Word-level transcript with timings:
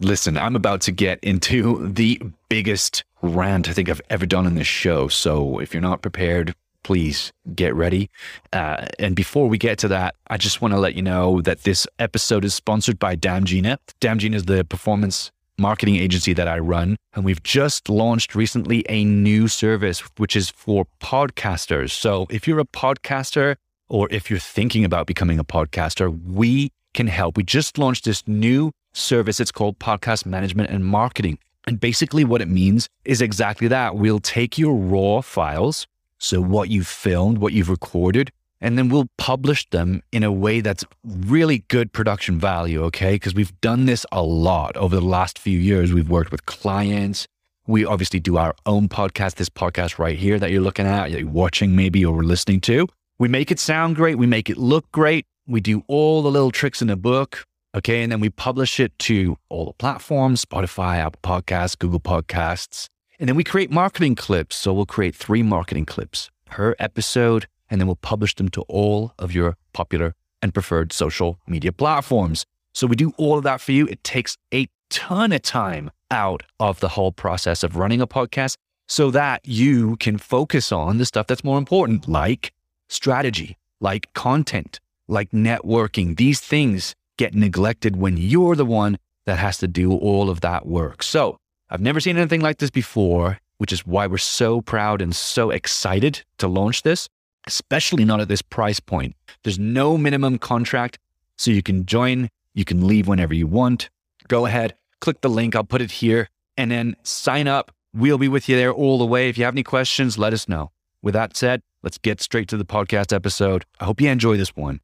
Listen, 0.00 0.36
I'm 0.36 0.56
about 0.56 0.82
to 0.82 0.92
get 0.92 1.18
into 1.20 1.88
the 1.88 2.20
biggest 2.50 3.02
rant 3.22 3.68
I 3.68 3.72
think 3.72 3.88
I've 3.88 4.02
ever 4.10 4.26
done 4.26 4.46
in 4.46 4.54
this 4.54 4.66
show. 4.66 5.08
So 5.08 5.58
if 5.58 5.72
you're 5.72 5.80
not 5.80 6.02
prepared, 6.02 6.54
please 6.82 7.32
get 7.54 7.74
ready. 7.74 8.10
Uh, 8.52 8.86
and 8.98 9.16
before 9.16 9.48
we 9.48 9.56
get 9.56 9.78
to 9.78 9.88
that, 9.88 10.14
I 10.28 10.36
just 10.36 10.60
want 10.60 10.74
to 10.74 10.78
let 10.78 10.94
you 10.94 11.02
know 11.02 11.40
that 11.42 11.62
this 11.62 11.86
episode 11.98 12.44
is 12.44 12.54
sponsored 12.54 12.98
by 12.98 13.16
Damgina. 13.16 13.78
Damgina 14.00 14.34
is 14.34 14.44
the 14.44 14.64
performance 14.64 15.32
marketing 15.58 15.96
agency 15.96 16.34
that 16.34 16.46
I 16.46 16.58
run. 16.58 16.96
And 17.14 17.24
we've 17.24 17.42
just 17.42 17.88
launched 17.88 18.34
recently 18.34 18.84
a 18.90 19.02
new 19.02 19.48
service, 19.48 20.00
which 20.18 20.36
is 20.36 20.50
for 20.50 20.86
podcasters. 21.00 21.90
So 21.92 22.26
if 22.28 22.46
you're 22.46 22.60
a 22.60 22.66
podcaster 22.66 23.56
or 23.88 24.08
if 24.10 24.28
you're 24.28 24.38
thinking 24.38 24.84
about 24.84 25.06
becoming 25.06 25.38
a 25.38 25.44
podcaster, 25.44 26.08
we 26.24 26.70
can 26.92 27.06
help. 27.06 27.36
We 27.36 27.44
just 27.44 27.78
launched 27.78 28.04
this 28.04 28.22
new 28.28 28.72
service. 28.96 29.40
It's 29.40 29.52
called 29.52 29.78
Podcast 29.78 30.26
Management 30.26 30.70
and 30.70 30.84
Marketing. 30.84 31.38
And 31.66 31.80
basically, 31.80 32.24
what 32.24 32.40
it 32.40 32.48
means 32.48 32.88
is 33.04 33.20
exactly 33.20 33.68
that. 33.68 33.96
We'll 33.96 34.20
take 34.20 34.56
your 34.56 34.74
raw 34.74 35.20
files, 35.20 35.86
so 36.18 36.40
what 36.40 36.70
you've 36.70 36.86
filmed, 36.86 37.38
what 37.38 37.52
you've 37.52 37.68
recorded, 37.68 38.30
and 38.60 38.78
then 38.78 38.88
we'll 38.88 39.08
publish 39.18 39.68
them 39.70 40.02
in 40.12 40.22
a 40.22 40.32
way 40.32 40.60
that's 40.60 40.84
really 41.04 41.64
good 41.68 41.92
production 41.92 42.38
value, 42.38 42.82
okay? 42.84 43.14
Because 43.14 43.34
we've 43.34 43.60
done 43.60 43.86
this 43.86 44.06
a 44.12 44.22
lot 44.22 44.76
over 44.76 44.96
the 44.96 45.04
last 45.04 45.38
few 45.38 45.58
years. 45.58 45.92
We've 45.92 46.08
worked 46.08 46.32
with 46.32 46.46
clients. 46.46 47.26
We 47.66 47.84
obviously 47.84 48.20
do 48.20 48.36
our 48.36 48.54
own 48.64 48.88
podcast, 48.88 49.34
this 49.34 49.50
podcast 49.50 49.98
right 49.98 50.16
here 50.16 50.38
that 50.38 50.50
you're 50.52 50.62
looking 50.62 50.86
at, 50.86 51.10
you're 51.10 51.28
watching 51.28 51.74
maybe 51.74 52.04
or 52.04 52.22
listening 52.22 52.60
to. 52.62 52.86
We 53.18 53.28
make 53.28 53.50
it 53.50 53.58
sound 53.58 53.96
great. 53.96 54.18
We 54.18 54.26
make 54.26 54.48
it 54.48 54.56
look 54.56 54.90
great. 54.92 55.26
We 55.46 55.60
do 55.60 55.82
all 55.86 56.22
the 56.22 56.30
little 56.30 56.50
tricks 56.50 56.80
in 56.80 56.88
the 56.88 56.96
book. 56.96 57.44
Okay. 57.74 58.02
And 58.02 58.10
then 58.10 58.20
we 58.20 58.30
publish 58.30 58.80
it 58.80 58.98
to 59.00 59.36
all 59.48 59.66
the 59.66 59.72
platforms 59.74 60.44
Spotify, 60.44 60.98
Apple 60.98 61.20
Podcasts, 61.22 61.78
Google 61.78 62.00
Podcasts. 62.00 62.88
And 63.18 63.28
then 63.28 63.36
we 63.36 63.44
create 63.44 63.70
marketing 63.70 64.14
clips. 64.14 64.56
So 64.56 64.72
we'll 64.72 64.86
create 64.86 65.14
three 65.14 65.42
marketing 65.42 65.86
clips 65.86 66.30
per 66.46 66.74
episode, 66.78 67.46
and 67.70 67.80
then 67.80 67.86
we'll 67.86 67.96
publish 67.96 68.34
them 68.34 68.48
to 68.50 68.62
all 68.62 69.12
of 69.18 69.34
your 69.34 69.56
popular 69.72 70.14
and 70.42 70.54
preferred 70.54 70.92
social 70.92 71.38
media 71.46 71.72
platforms. 71.72 72.46
So 72.72 72.86
we 72.86 72.96
do 72.96 73.12
all 73.16 73.38
of 73.38 73.44
that 73.44 73.60
for 73.60 73.72
you. 73.72 73.86
It 73.86 74.04
takes 74.04 74.36
a 74.52 74.68
ton 74.90 75.32
of 75.32 75.42
time 75.42 75.90
out 76.10 76.42
of 76.60 76.80
the 76.80 76.88
whole 76.88 77.12
process 77.12 77.62
of 77.62 77.76
running 77.76 78.00
a 78.00 78.06
podcast 78.06 78.56
so 78.86 79.10
that 79.10 79.40
you 79.44 79.96
can 79.96 80.18
focus 80.18 80.70
on 80.70 80.98
the 80.98 81.06
stuff 81.06 81.26
that's 81.26 81.42
more 81.42 81.58
important, 81.58 82.08
like 82.08 82.52
strategy, 82.88 83.56
like 83.80 84.12
content, 84.12 84.78
like 85.08 85.30
networking. 85.30 86.16
These 86.16 86.40
things 86.40 86.94
get 87.16 87.34
neglected 87.34 87.96
when 87.96 88.16
you're 88.16 88.56
the 88.56 88.64
one 88.64 88.98
that 89.26 89.38
has 89.38 89.58
to 89.58 89.68
do 89.68 89.92
all 89.92 90.30
of 90.30 90.40
that 90.40 90.66
work. 90.66 91.02
So 91.02 91.38
I've 91.68 91.80
never 91.80 92.00
seen 92.00 92.16
anything 92.16 92.40
like 92.40 92.58
this 92.58 92.70
before, 92.70 93.38
which 93.58 93.72
is 93.72 93.86
why 93.86 94.06
we're 94.06 94.18
so 94.18 94.60
proud 94.60 95.02
and 95.02 95.14
so 95.14 95.50
excited 95.50 96.24
to 96.38 96.48
launch 96.48 96.82
this, 96.82 97.08
especially 97.46 98.04
not 98.04 98.20
at 98.20 98.28
this 98.28 98.42
price 98.42 98.80
point. 98.80 99.16
There's 99.42 99.58
no 99.58 99.98
minimum 99.98 100.38
contract, 100.38 100.98
so 101.36 101.50
you 101.50 101.62
can 101.62 101.86
join, 101.86 102.28
you 102.54 102.64
can 102.64 102.86
leave 102.86 103.08
whenever 103.08 103.34
you 103.34 103.46
want. 103.46 103.90
Go 104.28 104.46
ahead, 104.46 104.74
click 105.00 105.20
the 105.20 105.30
link, 105.30 105.56
I'll 105.56 105.64
put 105.64 105.82
it 105.82 105.90
here, 105.90 106.28
and 106.56 106.70
then 106.70 106.96
sign 107.02 107.48
up. 107.48 107.72
We'll 107.92 108.18
be 108.18 108.28
with 108.28 108.48
you 108.48 108.56
there 108.56 108.72
all 108.72 108.98
the 108.98 109.06
way. 109.06 109.28
If 109.28 109.38
you 109.38 109.44
have 109.44 109.54
any 109.54 109.62
questions, 109.62 110.18
let 110.18 110.32
us 110.32 110.48
know. 110.48 110.70
With 111.02 111.14
that 111.14 111.36
said, 111.36 111.62
let's 111.82 111.98
get 111.98 112.20
straight 112.20 112.48
to 112.48 112.56
the 112.56 112.64
podcast 112.64 113.12
episode. 113.12 113.64
I 113.80 113.84
hope 113.84 114.00
you 114.00 114.10
enjoy 114.10 114.36
this 114.36 114.54
one. 114.54 114.80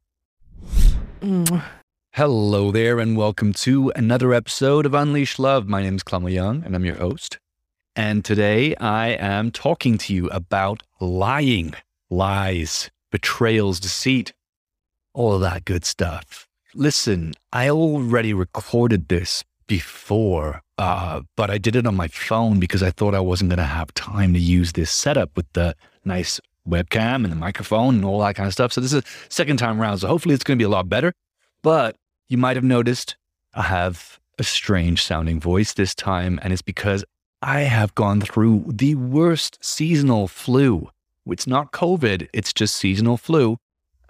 Mm. 1.21 1.63
Hello 2.17 2.71
there, 2.71 2.99
and 2.99 3.17
welcome 3.17 3.53
to 3.53 3.91
another 3.95 4.35
episode 4.35 4.85
of 4.85 4.93
Unleash 4.93 5.39
Love. 5.39 5.67
My 5.67 5.81
name 5.81 5.95
is 5.95 6.03
Clonmel 6.03 6.31
Young, 6.31 6.63
and 6.63 6.75
I'm 6.75 6.85
your 6.85 6.97
host. 6.97 7.39
And 7.95 8.23
today 8.23 8.75
I 8.75 9.13
am 9.13 9.49
talking 9.49 9.97
to 9.97 10.13
you 10.13 10.27
about 10.27 10.83
lying, 10.99 11.73
lies, 12.11 12.91
betrayals, 13.11 13.79
deceit, 13.79 14.31
all 15.15 15.33
of 15.33 15.41
that 15.41 15.65
good 15.65 15.85
stuff. 15.85 16.47
Listen, 16.75 17.33
I 17.51 17.69
already 17.69 18.31
recorded 18.31 19.07
this 19.07 19.43
before, 19.65 20.61
uh, 20.77 21.21
but 21.35 21.49
I 21.49 21.57
did 21.57 21.75
it 21.75 21.87
on 21.87 21.95
my 21.95 22.09
phone 22.09 22.59
because 22.59 22.83
I 22.83 22.91
thought 22.91 23.15
I 23.15 23.21
wasn't 23.21 23.49
going 23.49 23.57
to 23.57 23.63
have 23.63 23.91
time 23.95 24.35
to 24.35 24.39
use 24.39 24.73
this 24.73 24.91
setup 24.91 25.35
with 25.35 25.51
the 25.53 25.75
nice 26.05 26.39
webcam 26.69 27.23
and 27.23 27.31
the 27.31 27.35
microphone 27.35 27.95
and 27.95 28.05
all 28.05 28.19
that 28.19 28.35
kind 28.35 28.45
of 28.45 28.53
stuff. 28.53 28.71
So 28.71 28.81
this 28.81 28.93
is 28.93 29.03
second 29.29 29.57
time 29.57 29.81
around. 29.81 29.97
So 29.97 30.07
hopefully 30.07 30.35
it's 30.35 30.43
going 30.43 30.59
to 30.59 30.61
be 30.61 30.67
a 30.67 30.69
lot 30.69 30.87
better. 30.87 31.11
But 31.63 31.95
you 32.33 32.37
might 32.39 32.57
have 32.57 32.63
noticed 32.63 33.15
I 33.53 33.61
have 33.61 34.19
a 34.39 34.43
strange 34.43 35.03
sounding 35.03 35.39
voice 35.39 35.73
this 35.73 35.93
time, 35.93 36.39
and 36.41 36.51
it's 36.51 36.63
because 36.63 37.05
I 37.43 37.59
have 37.59 37.93
gone 37.93 38.21
through 38.21 38.65
the 38.67 38.95
worst 38.95 39.63
seasonal 39.63 40.27
flu. 40.27 40.89
It's 41.27 41.45
not 41.45 41.71
COVID, 41.71 42.27
it's 42.33 42.51
just 42.51 42.75
seasonal 42.75 43.17
flu. 43.17 43.57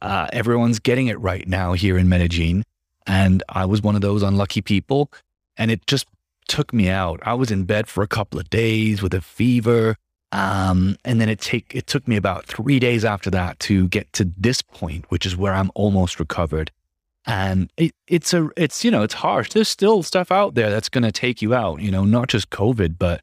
Uh, 0.02 0.28
everyone's 0.32 0.80
getting 0.80 1.08
it 1.08 1.20
right 1.20 1.46
now 1.46 1.74
here 1.74 1.98
in 1.98 2.08
Medellin. 2.08 2.64
And 3.06 3.44
I 3.50 3.66
was 3.66 3.82
one 3.82 3.96
of 3.96 4.02
those 4.02 4.24
unlucky 4.24 4.62
people, 4.62 5.12
and 5.58 5.70
it 5.70 5.86
just 5.86 6.08
took 6.48 6.72
me 6.72 6.88
out. 6.88 7.20
I 7.24 7.34
was 7.34 7.52
in 7.52 7.66
bed 7.66 7.90
for 7.90 8.04
a 8.04 8.08
couple 8.08 8.40
of 8.40 8.50
days 8.50 9.02
with 9.02 9.14
a 9.14 9.20
fever. 9.20 9.98
Um, 10.32 10.96
and 11.04 11.20
then 11.20 11.28
it 11.28 11.42
take 11.42 11.76
it 11.76 11.88
took 11.88 12.08
me 12.08 12.16
about 12.16 12.46
three 12.46 12.80
days 12.80 13.04
after 13.04 13.30
that 13.32 13.60
to 13.68 13.90
get 13.90 14.12
to 14.14 14.32
this 14.38 14.62
point, 14.62 15.06
which 15.10 15.26
is 15.26 15.36
where 15.36 15.54
I'm 15.54 15.72
almost 15.76 16.22
recovered. 16.22 16.72
And 17.26 17.72
it, 17.78 17.94
it's 18.08 18.34
a, 18.34 18.50
it's, 18.58 18.84
you 18.84 18.92
know, 18.92 19.04
it's 19.04 19.14
harsh. 19.14 19.50
There's 19.50 19.70
still 19.70 20.04
stuff 20.04 20.32
out 20.32 20.56
there 20.56 20.70
that's 20.70 20.90
going 20.90 21.04
to 21.04 21.12
take 21.12 21.42
you 21.42 21.54
out, 21.54 21.82
you 21.82 21.92
know, 21.92 22.04
not 22.04 22.28
just 22.28 22.50
COVID, 22.50 22.98
but 23.00 23.22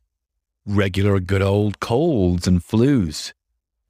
regular 0.67 1.21
good 1.21 1.43
old 1.43 1.81
colds 1.81 2.47
and 2.47 2.61
flus. 2.61 3.33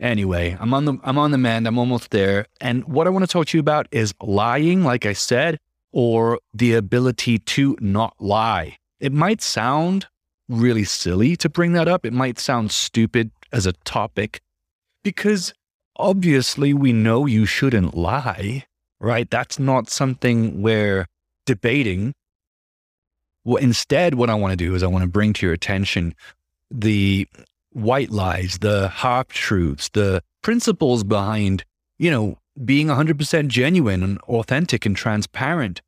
Anyway, 0.00 0.56
I'm 0.58 0.72
on 0.74 0.86
the, 0.86 0.98
I'm 1.04 1.18
on 1.18 1.30
the 1.30 1.38
mend. 1.38 1.66
I'm 1.66 1.78
almost 1.78 2.10
there. 2.10 2.46
And 2.60 2.84
what 2.84 3.06
I 3.06 3.10
want 3.10 3.22
to 3.22 3.30
talk 3.30 3.46
to 3.48 3.56
you 3.56 3.60
about 3.60 3.86
is 3.92 4.14
lying, 4.20 4.82
like 4.82 5.06
I 5.06 5.12
said, 5.12 5.58
or 5.92 6.40
the 6.54 6.74
ability 6.74 7.38
to 7.38 7.76
not 7.80 8.14
lie. 8.18 8.78
It 8.98 9.12
might 9.12 9.42
sound 9.42 10.06
really 10.48 10.84
silly 10.84 11.36
to 11.36 11.48
bring 11.48 11.72
that 11.74 11.86
up. 11.86 12.04
It 12.04 12.12
might 12.12 12.38
sound 12.38 12.72
stupid 12.72 13.30
as 13.52 13.66
a 13.66 13.72
topic 13.72 14.40
because 15.02 15.52
obviously 15.96 16.74
we 16.74 16.92
know 16.92 17.26
you 17.26 17.46
shouldn't 17.46 17.96
lie 17.96 18.64
right? 19.00 19.28
That's 19.30 19.58
not 19.58 19.90
something 19.90 20.62
we're 20.62 21.06
debating. 21.46 22.14
Well, 23.44 23.62
instead, 23.62 24.14
what 24.14 24.30
I 24.30 24.34
want 24.34 24.52
to 24.52 24.56
do 24.56 24.74
is 24.74 24.82
I 24.82 24.86
want 24.86 25.02
to 25.02 25.08
bring 25.08 25.32
to 25.34 25.46
your 25.46 25.54
attention 25.54 26.14
the 26.70 27.26
white 27.72 28.10
lies, 28.10 28.58
the 28.58 28.88
half 28.88 29.28
truths, 29.28 29.88
the 29.88 30.22
principles 30.42 31.04
behind, 31.04 31.64
you 31.98 32.10
know, 32.10 32.38
being 32.64 32.88
100% 32.88 33.48
genuine 33.48 34.02
and 34.02 34.18
authentic 34.22 34.84
and 34.84 34.96
transparent. 34.96 35.80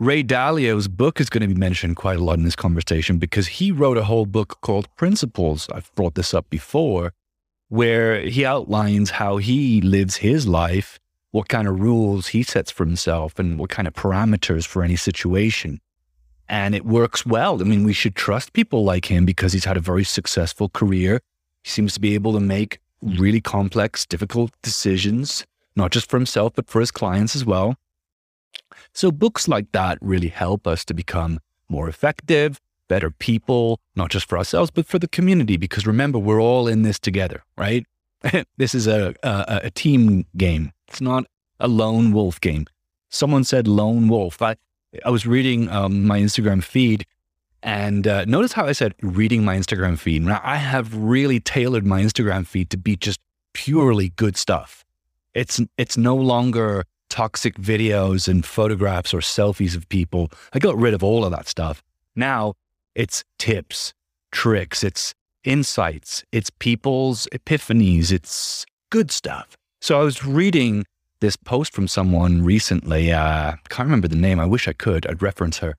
Ray 0.00 0.22
Dalio's 0.22 0.86
book 0.86 1.20
is 1.20 1.28
going 1.28 1.42
to 1.42 1.52
be 1.52 1.58
mentioned 1.58 1.96
quite 1.96 2.18
a 2.18 2.22
lot 2.22 2.38
in 2.38 2.44
this 2.44 2.56
conversation 2.56 3.18
because 3.18 3.48
he 3.48 3.72
wrote 3.72 3.98
a 3.98 4.04
whole 4.04 4.26
book 4.26 4.58
called 4.60 4.88
Principles. 4.96 5.68
I've 5.72 5.92
brought 5.96 6.14
this 6.14 6.32
up 6.32 6.48
before, 6.48 7.12
where 7.68 8.20
he 8.20 8.44
outlines 8.44 9.10
how 9.10 9.38
he 9.38 9.80
lives 9.80 10.16
his 10.16 10.46
life 10.46 11.00
what 11.30 11.48
kind 11.48 11.68
of 11.68 11.80
rules 11.80 12.28
he 12.28 12.42
sets 12.42 12.70
for 12.70 12.84
himself 12.84 13.38
and 13.38 13.58
what 13.58 13.70
kind 13.70 13.86
of 13.86 13.94
parameters 13.94 14.66
for 14.66 14.82
any 14.82 14.96
situation. 14.96 15.80
And 16.48 16.74
it 16.74 16.86
works 16.86 17.26
well. 17.26 17.60
I 17.60 17.64
mean, 17.64 17.84
we 17.84 17.92
should 17.92 18.14
trust 18.14 18.54
people 18.54 18.84
like 18.84 19.06
him 19.06 19.26
because 19.26 19.52
he's 19.52 19.66
had 19.66 19.76
a 19.76 19.80
very 19.80 20.04
successful 20.04 20.68
career. 20.70 21.20
He 21.62 21.70
seems 21.70 21.92
to 21.94 22.00
be 22.00 22.14
able 22.14 22.32
to 22.32 22.40
make 22.40 22.80
really 23.02 23.40
complex, 23.40 24.06
difficult 24.06 24.50
decisions, 24.62 25.44
not 25.76 25.90
just 25.90 26.08
for 26.08 26.16
himself, 26.16 26.54
but 26.54 26.68
for 26.68 26.80
his 26.80 26.90
clients 26.90 27.36
as 27.36 27.44
well. 27.44 27.76
So, 28.94 29.12
books 29.12 29.46
like 29.46 29.70
that 29.72 29.98
really 30.00 30.28
help 30.28 30.66
us 30.66 30.84
to 30.86 30.94
become 30.94 31.40
more 31.68 31.88
effective, 31.88 32.60
better 32.88 33.10
people, 33.10 33.78
not 33.94 34.10
just 34.10 34.28
for 34.28 34.38
ourselves, 34.38 34.70
but 34.70 34.86
for 34.86 34.98
the 34.98 35.08
community. 35.08 35.56
Because 35.58 35.86
remember, 35.86 36.18
we're 36.18 36.40
all 36.40 36.66
in 36.66 36.82
this 36.82 36.98
together, 36.98 37.42
right? 37.56 37.84
this 38.56 38.74
is 38.74 38.86
a, 38.86 39.14
a, 39.22 39.60
a 39.64 39.70
team 39.70 40.24
game. 40.36 40.72
It's 40.88 41.00
not 41.00 41.26
a 41.60 41.68
lone 41.68 42.12
wolf 42.12 42.40
game. 42.40 42.66
Someone 43.10 43.44
said 43.44 43.66
lone 43.66 44.08
wolf. 44.08 44.40
I, 44.42 44.56
I 45.04 45.10
was 45.10 45.26
reading 45.26 45.68
um, 45.68 46.06
my 46.06 46.20
Instagram 46.20 46.62
feed 46.62 47.06
and 47.62 48.06
uh, 48.06 48.24
notice 48.24 48.52
how 48.52 48.66
I 48.66 48.72
said 48.72 48.94
reading 49.02 49.44
my 49.44 49.56
Instagram 49.56 49.98
feed. 49.98 50.22
Now, 50.22 50.40
I 50.44 50.56
have 50.56 50.94
really 50.94 51.40
tailored 51.40 51.84
my 51.84 52.00
Instagram 52.00 52.46
feed 52.46 52.70
to 52.70 52.76
be 52.76 52.96
just 52.96 53.20
purely 53.52 54.10
good 54.10 54.36
stuff. 54.36 54.84
It's, 55.34 55.60
it's 55.76 55.96
no 55.96 56.14
longer 56.14 56.84
toxic 57.08 57.56
videos 57.56 58.28
and 58.28 58.44
photographs 58.44 59.12
or 59.12 59.18
selfies 59.18 59.76
of 59.76 59.88
people. 59.88 60.30
I 60.52 60.58
got 60.58 60.76
rid 60.76 60.94
of 60.94 61.02
all 61.02 61.24
of 61.24 61.32
that 61.32 61.48
stuff. 61.48 61.82
Now 62.14 62.54
it's 62.94 63.24
tips, 63.38 63.92
tricks, 64.30 64.84
it's 64.84 65.14
insights, 65.44 66.24
it's 66.32 66.50
people's 66.58 67.26
epiphanies, 67.32 68.12
it's 68.12 68.66
good 68.90 69.10
stuff. 69.10 69.56
So 69.80 70.00
I 70.00 70.04
was 70.04 70.24
reading 70.24 70.86
this 71.20 71.36
post 71.36 71.72
from 71.72 71.88
someone 71.88 72.44
recently. 72.44 73.12
Uh, 73.12 73.52
I 73.52 73.56
can't 73.68 73.86
remember 73.86 74.08
the 74.08 74.16
name. 74.16 74.40
I 74.40 74.46
wish 74.46 74.68
I 74.68 74.72
could. 74.72 75.06
I'd 75.06 75.22
reference 75.22 75.58
her. 75.58 75.76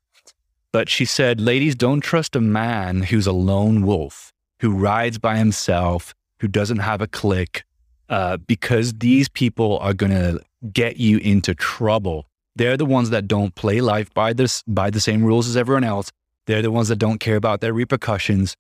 But 0.72 0.90
she 0.90 1.06
said, 1.06 1.42
ladies, 1.42 1.76
don't 1.76 2.02
trust 2.02 2.36
a 2.36 2.42
man 2.42 3.04
who's 3.04 3.28
a 3.28 3.32
lone 3.32 3.82
wolf, 3.86 4.32
who 4.62 4.72
rides 4.72 5.18
by 5.18 5.38
himself, 5.38 6.14
who 6.40 6.48
doesn't 6.48 6.80
have 6.80 7.02
a 7.02 7.08
clique, 7.08 7.64
uh, 8.10 8.38
because 8.38 8.94
these 8.94 9.28
people 9.28 9.80
are 9.80 9.94
going 9.94 10.12
to 10.12 10.42
get 10.72 10.98
you 10.98 11.18
into 11.18 11.56
trouble. 11.56 12.28
They're 12.56 12.78
the 12.78 12.86
ones 12.86 13.10
that 13.10 13.28
don't 13.28 13.56
play 13.56 13.82
life 13.82 14.14
by 14.14 14.34
this 14.34 14.64
by 14.68 14.90
the 14.90 15.00
same 15.00 15.24
rules 15.24 15.48
as 15.48 15.58
everyone 15.58 15.84
else. 15.84 16.12
They're 16.46 16.62
the 16.62 16.72
ones 16.72 16.88
that 16.90 16.98
don't 16.98 17.20
care 17.20 17.36
about 17.36 17.62
their 17.62 17.74
repercussions. 17.74 18.56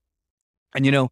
And 0.73 0.85
you 0.85 0.91
know, 0.91 1.09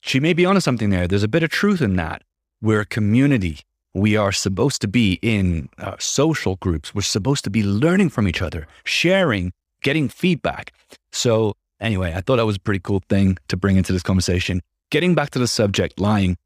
she 0.00 0.20
may 0.20 0.32
be 0.32 0.44
onto 0.44 0.60
something 0.60 0.90
there. 0.90 1.08
There's 1.08 1.22
a 1.22 1.28
bit 1.28 1.42
of 1.42 1.50
truth 1.50 1.80
in 1.80 1.96
that. 1.96 2.22
We're 2.64 2.80
a 2.80 2.86
community. 2.86 3.58
We 3.92 4.16
are 4.16 4.32
supposed 4.32 4.80
to 4.80 4.88
be 4.88 5.18
in 5.20 5.68
uh, 5.76 5.96
social 5.98 6.56
groups. 6.56 6.94
We're 6.94 7.02
supposed 7.02 7.44
to 7.44 7.50
be 7.50 7.62
learning 7.62 8.08
from 8.08 8.26
each 8.26 8.40
other, 8.40 8.66
sharing, 8.84 9.52
getting 9.82 10.08
feedback. 10.08 10.72
So, 11.12 11.56
anyway, 11.78 12.14
I 12.16 12.22
thought 12.22 12.36
that 12.36 12.46
was 12.46 12.56
a 12.56 12.60
pretty 12.60 12.80
cool 12.80 13.02
thing 13.06 13.36
to 13.48 13.58
bring 13.58 13.76
into 13.76 13.92
this 13.92 14.02
conversation. 14.02 14.62
Getting 14.88 15.14
back 15.14 15.28
to 15.32 15.38
the 15.38 15.46
subject, 15.46 16.00
lying. 16.00 16.38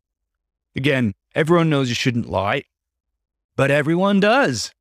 Again, 0.75 1.15
everyone 1.37 1.71
knows 1.71 1.89
you 1.89 1.95
shouldn't 1.95 2.29
lie, 2.29 2.65
but 3.55 3.71
everyone 3.71 4.19
does. 4.19 4.73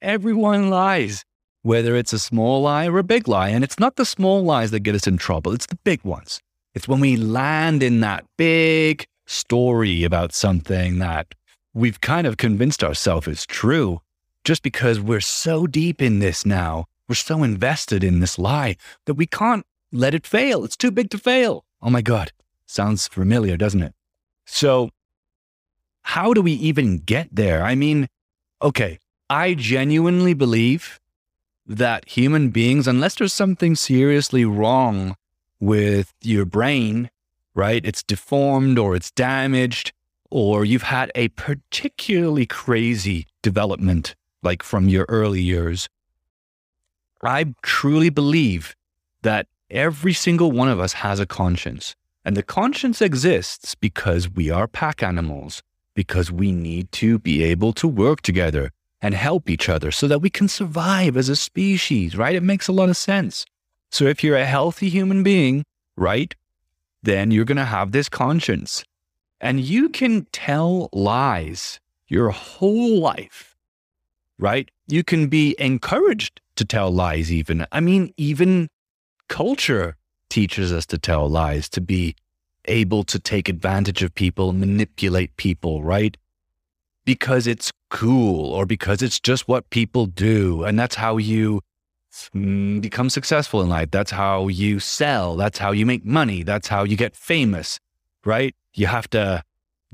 Everyone 0.00 0.68
lies, 0.68 1.24
whether 1.62 1.94
it's 1.94 2.12
a 2.12 2.18
small 2.18 2.60
lie 2.62 2.88
or 2.88 2.98
a 2.98 3.04
big 3.04 3.28
lie. 3.28 3.50
And 3.50 3.62
it's 3.62 3.78
not 3.78 3.94
the 3.94 4.04
small 4.04 4.42
lies 4.42 4.72
that 4.72 4.80
get 4.80 4.96
us 4.96 5.06
in 5.06 5.16
trouble, 5.16 5.52
it's 5.52 5.66
the 5.66 5.78
big 5.84 6.02
ones. 6.02 6.40
It's 6.74 6.88
when 6.88 6.98
we 6.98 7.16
land 7.16 7.84
in 7.84 8.00
that 8.00 8.24
big 8.36 9.06
story 9.32 10.04
about 10.04 10.32
something 10.32 10.98
that 10.98 11.34
we've 11.74 12.00
kind 12.00 12.26
of 12.26 12.36
convinced 12.36 12.84
ourselves 12.84 13.26
is 13.26 13.46
true 13.46 14.00
just 14.44 14.62
because 14.62 15.00
we're 15.00 15.20
so 15.20 15.66
deep 15.66 16.02
in 16.02 16.18
this 16.18 16.44
now. 16.44 16.86
We're 17.08 17.14
so 17.14 17.42
invested 17.42 18.04
in 18.04 18.20
this 18.20 18.38
lie 18.38 18.76
that 19.06 19.14
we 19.14 19.26
can't 19.26 19.66
let 19.90 20.14
it 20.14 20.26
fail. 20.26 20.64
It's 20.64 20.76
too 20.76 20.90
big 20.90 21.10
to 21.10 21.18
fail. 21.18 21.64
Oh 21.80 21.90
my 21.90 22.02
God. 22.02 22.32
Sounds 22.66 23.08
familiar, 23.08 23.56
doesn't 23.56 23.82
it? 23.82 23.94
So, 24.46 24.90
how 26.02 26.32
do 26.32 26.42
we 26.42 26.52
even 26.52 26.98
get 26.98 27.28
there? 27.30 27.62
I 27.62 27.74
mean, 27.74 28.08
okay, 28.60 28.98
I 29.28 29.54
genuinely 29.54 30.34
believe 30.34 31.00
that 31.66 32.08
human 32.08 32.50
beings, 32.50 32.88
unless 32.88 33.14
there's 33.14 33.32
something 33.32 33.76
seriously 33.76 34.44
wrong 34.44 35.16
with 35.60 36.12
your 36.22 36.44
brain, 36.44 37.10
right? 37.54 37.84
It's 37.84 38.02
deformed 38.02 38.78
or 38.78 38.94
it's 38.94 39.10
damaged, 39.10 39.92
or 40.30 40.64
you've 40.64 40.82
had 40.82 41.12
a 41.14 41.28
particularly 41.28 42.46
crazy 42.46 43.26
development, 43.42 44.14
like 44.42 44.62
from 44.62 44.88
your 44.88 45.06
early 45.08 45.42
years. 45.42 45.88
I 47.22 47.54
truly 47.62 48.10
believe 48.10 48.74
that 49.22 49.46
every 49.70 50.12
single 50.12 50.50
one 50.50 50.68
of 50.68 50.80
us 50.80 50.94
has 50.94 51.20
a 51.20 51.26
conscience. 51.26 51.94
And 52.24 52.36
the 52.36 52.42
conscience 52.42 53.02
exists 53.02 53.74
because 53.74 54.30
we 54.30 54.50
are 54.50 54.68
pack 54.68 55.02
animals, 55.02 55.62
because 55.94 56.30
we 56.30 56.52
need 56.52 56.90
to 56.92 57.18
be 57.18 57.42
able 57.42 57.72
to 57.74 57.88
work 57.88 58.22
together 58.22 58.70
and 59.00 59.14
help 59.14 59.50
each 59.50 59.68
other 59.68 59.90
so 59.90 60.06
that 60.06 60.20
we 60.20 60.30
can 60.30 60.46
survive 60.48 61.16
as 61.16 61.28
a 61.28 61.34
species, 61.36 62.16
right? 62.16 62.36
It 62.36 62.42
makes 62.42 62.68
a 62.68 62.72
lot 62.72 62.88
of 62.88 62.96
sense. 62.96 63.44
So 63.90 64.04
if 64.04 64.22
you're 64.22 64.36
a 64.36 64.46
healthy 64.46 64.88
human 64.88 65.22
being, 65.22 65.64
right, 65.96 66.34
then 67.02 67.30
you're 67.30 67.44
going 67.44 67.56
to 67.56 67.64
have 67.64 67.92
this 67.92 68.08
conscience. 68.08 68.84
And 69.40 69.60
you 69.60 69.88
can 69.88 70.26
tell 70.32 70.88
lies 70.92 71.80
your 72.06 72.30
whole 72.30 73.00
life, 73.00 73.56
right? 74.38 74.70
You 74.86 75.02
can 75.02 75.26
be 75.26 75.56
encouraged 75.58 76.40
to 76.56 76.64
tell 76.64 76.92
lies, 76.92 77.32
even. 77.32 77.66
I 77.72 77.80
mean, 77.80 78.12
even 78.16 78.68
culture 79.28 79.96
teaches 80.28 80.72
us 80.72 80.86
to 80.86 80.98
tell 80.98 81.28
lies, 81.28 81.68
to 81.70 81.80
be 81.80 82.14
able 82.66 83.02
to 83.04 83.18
take 83.18 83.48
advantage 83.48 84.02
of 84.02 84.14
people, 84.14 84.52
manipulate 84.52 85.36
people, 85.36 85.82
right? 85.82 86.16
Because 87.04 87.46
it's 87.46 87.72
cool 87.90 88.52
or 88.52 88.64
because 88.64 89.02
it's 89.02 89.18
just 89.18 89.48
what 89.48 89.68
people 89.70 90.06
do. 90.06 90.62
And 90.62 90.78
that's 90.78 90.94
how 90.94 91.16
you 91.16 91.62
become 92.32 93.10
successful 93.10 93.62
in 93.62 93.68
life. 93.68 93.90
That's 93.90 94.10
how 94.10 94.48
you 94.48 94.80
sell. 94.80 95.36
That's 95.36 95.58
how 95.58 95.72
you 95.72 95.86
make 95.86 96.04
money. 96.04 96.42
That's 96.42 96.68
how 96.68 96.84
you 96.84 96.96
get 96.96 97.16
famous, 97.16 97.80
right? 98.24 98.54
You 98.74 98.86
have 98.86 99.08
to 99.10 99.42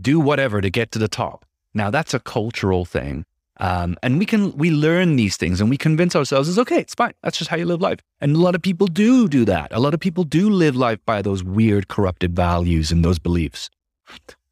do 0.00 0.20
whatever 0.20 0.61
to 0.61 0.70
get 0.70 0.93
to 0.93 0.99
the 0.99 1.09
top. 1.09 1.44
Now 1.75 1.91
that's 1.91 2.15
a 2.15 2.20
cultural 2.20 2.85
thing. 2.85 3.25
Um, 3.61 3.97
and 4.05 4.19
we 4.20 4.26
can, 4.26 4.56
we 4.56 4.70
learn 4.70 5.17
these 5.17 5.37
things 5.37 5.61
and 5.61 5.69
we 5.69 5.76
convince 5.76 6.15
ourselves 6.15 6.49
it's 6.49 6.59
okay. 6.59 6.79
It's 6.79 6.94
fine. 6.94 7.15
That's 7.23 7.38
just 7.38 7.50
how 7.50 7.56
you 7.56 7.67
live 7.67 7.81
life. 7.81 7.99
And 8.20 8.37
a 8.37 8.38
lot 8.38 8.55
of 8.55 8.62
people 8.62 8.87
do 8.87 9.29
do 9.29 9.44
that. 9.47 9.73
A 9.73 9.81
lot 9.81 9.94
of 9.94 10.00
people 10.00 10.23
do 10.23 10.49
live 10.49 10.76
life 10.76 11.00
by 11.05 11.23
those 11.23 11.43
weird 11.43 11.88
corrupted 11.88 12.37
values 12.37 12.93
and 12.93 13.05
those 13.05 13.19
beliefs. 13.19 13.69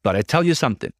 But 0.03 0.15
I 0.15 0.21
tell 0.21 0.43
you 0.43 0.53
something, 0.53 0.91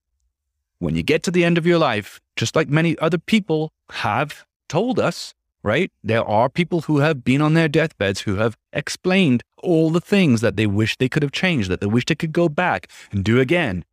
when 0.80 0.96
you 0.96 1.04
get 1.04 1.24
to 1.24 1.32
the 1.32 1.44
end 1.44 1.58
of 1.58 1.66
your 1.66 1.78
life, 1.78 2.22
just 2.36 2.56
like 2.56 2.70
many 2.70 2.98
other 3.00 3.18
people 3.18 3.72
have 3.90 4.46
told 4.70 5.00
us, 5.00 5.34
right? 5.68 5.92
There 6.02 6.24
are 6.24 6.48
people 6.48 6.82
who 6.82 7.00
have 7.00 7.26
been 7.26 7.42
on 7.42 7.54
their 7.54 7.68
deathbeds 7.68 8.22
who 8.22 8.36
have 8.38 8.56
explained 8.72 9.44
all 9.62 9.90
the 9.90 10.00
things 10.00 10.40
that 10.40 10.56
they 10.56 10.66
wish 10.66 10.96
they 10.96 11.10
could 11.10 11.24
have 11.24 11.34
changed, 11.34 11.70
that 11.70 11.82
they 11.82 11.88
wish 11.88 12.06
they 12.06 12.16
could 12.16 12.32
go 12.32 12.48
back 12.48 12.90
and 13.12 13.22
do 13.22 13.42
again. 13.42 13.84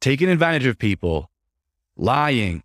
Taking 0.00 0.30
advantage 0.30 0.64
of 0.64 0.78
people, 0.78 1.28
lying 1.96 2.62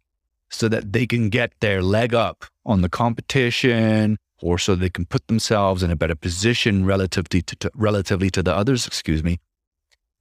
so 0.50 0.70
that 0.70 0.94
they 0.94 1.06
can 1.06 1.28
get 1.28 1.52
their 1.60 1.82
leg 1.82 2.14
up 2.14 2.46
on 2.66 2.82
the 2.82 2.90
competition 2.90 4.18
or 4.42 4.58
so 4.58 4.74
they 4.74 4.90
can 4.90 5.06
put 5.06 5.28
themselves 5.28 5.84
in 5.84 5.92
a 5.92 5.98
better 5.98 6.16
position 6.16 6.86
relatively 6.86 7.42
to, 7.42 7.56
to 7.58 7.72
relatively 7.76 8.30
to 8.30 8.42
the 8.42 8.56
others, 8.56 8.88
excuse 8.88 9.24
me, 9.24 9.42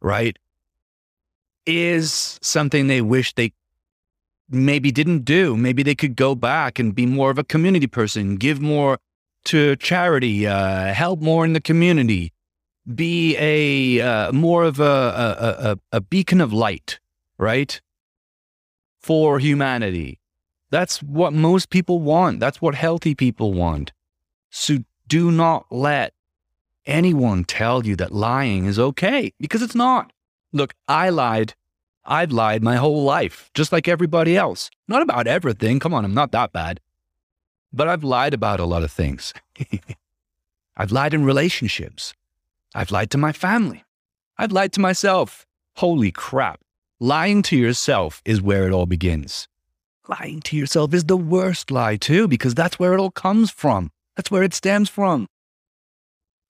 right? 0.01 0.37
Is 1.65 2.41
something 2.43 2.89
they 2.89 3.03
wish 3.03 3.35
they 3.35 3.53
maybe 4.53 4.91
didn't 4.91 5.25
do. 5.25 5.57
Maybe 5.57 5.83
they 5.83 5.95
could 5.95 6.17
go 6.17 6.35
back 6.35 6.79
and 6.79 6.95
be 6.95 7.07
more 7.07 7.31
of 7.31 7.39
a 7.39 7.45
community 7.45 7.87
person, 7.87 8.37
give 8.37 8.61
more 8.61 8.99
to 9.45 9.77
charity, 9.77 10.47
uh, 10.47 10.93
help 10.93 11.21
more 11.21 11.45
in 11.45 11.53
the 11.53 11.61
community, 11.61 12.33
be 12.95 13.37
a 13.39 14.01
uh, 14.01 14.33
more 14.33 14.65
of 14.65 14.81
a, 14.81 14.85
a, 14.85 15.71
a, 15.71 15.79
a 15.93 16.01
beacon 16.01 16.41
of 16.41 16.53
light, 16.53 17.01
right? 17.39 17.81
For 19.01 19.39
humanity. 19.39 20.21
That's 20.71 21.03
what 21.03 21.33
most 21.33 21.71
people 21.71 21.99
want. 22.01 22.41
That's 22.41 22.63
what 22.63 22.75
healthy 22.75 23.15
people 23.15 23.53
want. 23.53 23.93
So 24.51 24.79
do 25.07 25.31
not 25.31 25.67
let 25.71 26.15
anyone 26.87 27.45
tell 27.45 27.85
you 27.87 27.97
that 27.97 28.13
lying 28.13 28.65
is 28.67 28.79
okay 28.79 29.33
because 29.39 29.63
it's 29.63 29.75
not. 29.75 30.13
Look, 30.53 30.75
I 30.89 31.11
lied 31.11 31.55
I've 32.05 32.33
lied 32.33 32.63
my 32.63 32.77
whole 32.77 33.05
life, 33.05 33.51
just 33.55 33.73
like 33.73 33.87
everybody 33.87 34.37
else. 34.37 34.71
Not 34.89 35.03
about 35.03 35.27
everything. 35.27 35.79
Come 35.79 35.95
on, 35.95 36.05
I'm 36.05 36.15
not 36.15 36.33
that 36.33 36.53
bad. 36.53 36.81
But 37.73 37.89
I've 37.89 38.05
lied 38.05 38.35
about 38.35 38.61
a 38.61 38.65
lot 38.65 38.83
of 38.83 38.91
things. 38.91 39.33
I've 40.77 40.93
lied 40.93 41.15
in 41.15 41.25
relationships. 41.25 42.13
I've 42.75 42.91
lied 42.91 43.11
to 43.11 43.19
my 43.19 43.33
family. 43.33 43.85
I've 44.37 44.53
lied 44.53 44.73
to 44.75 44.81
myself. 44.81 45.47
Holy 45.77 46.11
crap. 46.11 46.61
Lying 46.99 47.43
to 47.43 47.57
yourself 47.57 48.21
is 48.25 48.43
where 48.43 48.67
it 48.67 48.73
all 48.73 48.87
begins. 48.87 49.49
Lying 50.09 50.41
to 50.43 50.57
yourself 50.57 50.93
is 50.95 51.05
the 51.05 51.17
worst 51.17 51.71
lie, 51.71 51.97
too, 51.97 52.27
because 52.27 52.55
that's 52.55 52.79
where 52.79 52.95
it 52.95 53.01
all 53.01 53.11
comes 53.11 53.51
from. 53.51 53.91
That's 54.17 54.31
where 54.31 54.43
it 54.43 54.55
stems 54.55 54.89
from. 54.89 55.29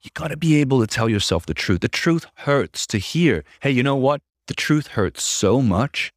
You 0.02 0.10
got 0.14 0.28
to 0.28 0.36
be 0.36 0.56
able 0.56 0.80
to 0.80 0.86
tell 0.86 1.08
yourself 1.08 1.46
the 1.46 1.54
truth. 1.54 1.80
The 1.80 1.88
truth 1.88 2.26
hurts 2.36 2.86
to 2.88 2.98
hear. 2.98 3.44
Hey, 3.60 3.70
you 3.70 3.82
know 3.82 3.96
what? 3.96 4.20
The 4.52 4.56
truth 4.56 4.88
hurts 4.88 5.22
so 5.22 5.62
much 5.62 6.12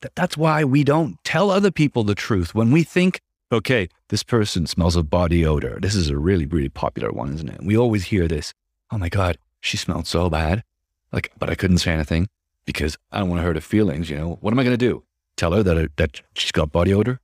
that 0.00 0.16
that's 0.16 0.36
why 0.36 0.64
we 0.64 0.82
don't 0.82 1.22
tell 1.22 1.52
other 1.52 1.70
people 1.70 2.02
the 2.02 2.16
truth 2.16 2.52
when 2.52 2.72
we 2.72 2.82
think, 2.82 3.20
okay, 3.52 3.88
this 4.08 4.24
person 4.24 4.66
smells 4.66 4.96
of 4.96 5.08
body 5.08 5.46
odor. 5.46 5.78
This 5.80 5.94
is 5.94 6.10
a 6.10 6.18
really, 6.18 6.46
really 6.46 6.68
popular 6.68 7.12
one, 7.12 7.32
isn't 7.34 7.48
it? 7.48 7.62
We 7.62 7.78
always 7.78 8.06
hear 8.06 8.26
this. 8.26 8.52
Oh 8.90 8.98
my 8.98 9.08
God, 9.08 9.38
she 9.60 9.76
smelled 9.76 10.08
so 10.08 10.28
bad. 10.28 10.64
Like, 11.12 11.30
but 11.38 11.48
I 11.48 11.54
couldn't 11.54 11.78
say 11.78 11.92
anything 11.92 12.26
because 12.66 12.98
I 13.12 13.20
don't 13.20 13.28
want 13.28 13.38
to 13.38 13.46
hurt 13.46 13.54
her 13.54 13.60
feelings. 13.60 14.10
You 14.10 14.16
know, 14.16 14.38
what 14.40 14.52
am 14.52 14.58
I 14.58 14.64
going 14.64 14.76
to 14.76 14.88
do? 14.90 15.04
Tell 15.36 15.52
her 15.52 15.62
that, 15.62 15.78
uh, 15.78 15.86
that 15.94 16.22
she's 16.34 16.50
got 16.50 16.72
body 16.72 16.92
odor? 16.92 17.20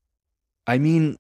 I 0.65 0.79
mean, 0.79 1.17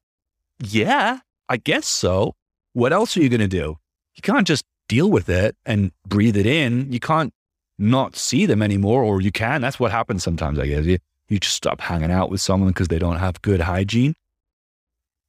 yeah, 0.62 1.18
I 1.48 1.56
guess 1.56 1.88
so. 1.88 2.36
What 2.74 2.92
else 2.92 3.16
are 3.16 3.22
you 3.22 3.28
going 3.28 3.40
to 3.40 3.48
do? 3.48 3.78
You 4.14 4.22
can't 4.22 4.46
just 4.46 4.64
deal 4.86 5.10
with 5.10 5.28
it 5.28 5.56
and 5.66 5.90
breathe 6.06 6.36
it 6.36 6.46
in. 6.46 6.92
You 6.92 7.00
can't 7.00 7.34
not 7.80 8.14
see 8.14 8.46
them 8.46 8.62
anymore, 8.62 9.02
or 9.02 9.20
you 9.20 9.32
can. 9.32 9.60
That's 9.60 9.80
what 9.80 9.90
happens 9.90 10.22
sometimes, 10.22 10.58
I 10.58 10.66
guess. 10.66 10.84
You, 10.84 10.98
you 11.28 11.38
just 11.38 11.56
stop 11.56 11.80
hanging 11.80 12.10
out 12.10 12.30
with 12.30 12.40
someone 12.40 12.68
because 12.70 12.88
they 12.88 12.98
don't 12.98 13.18
have 13.18 13.40
good 13.42 13.62
hygiene. 13.62 14.14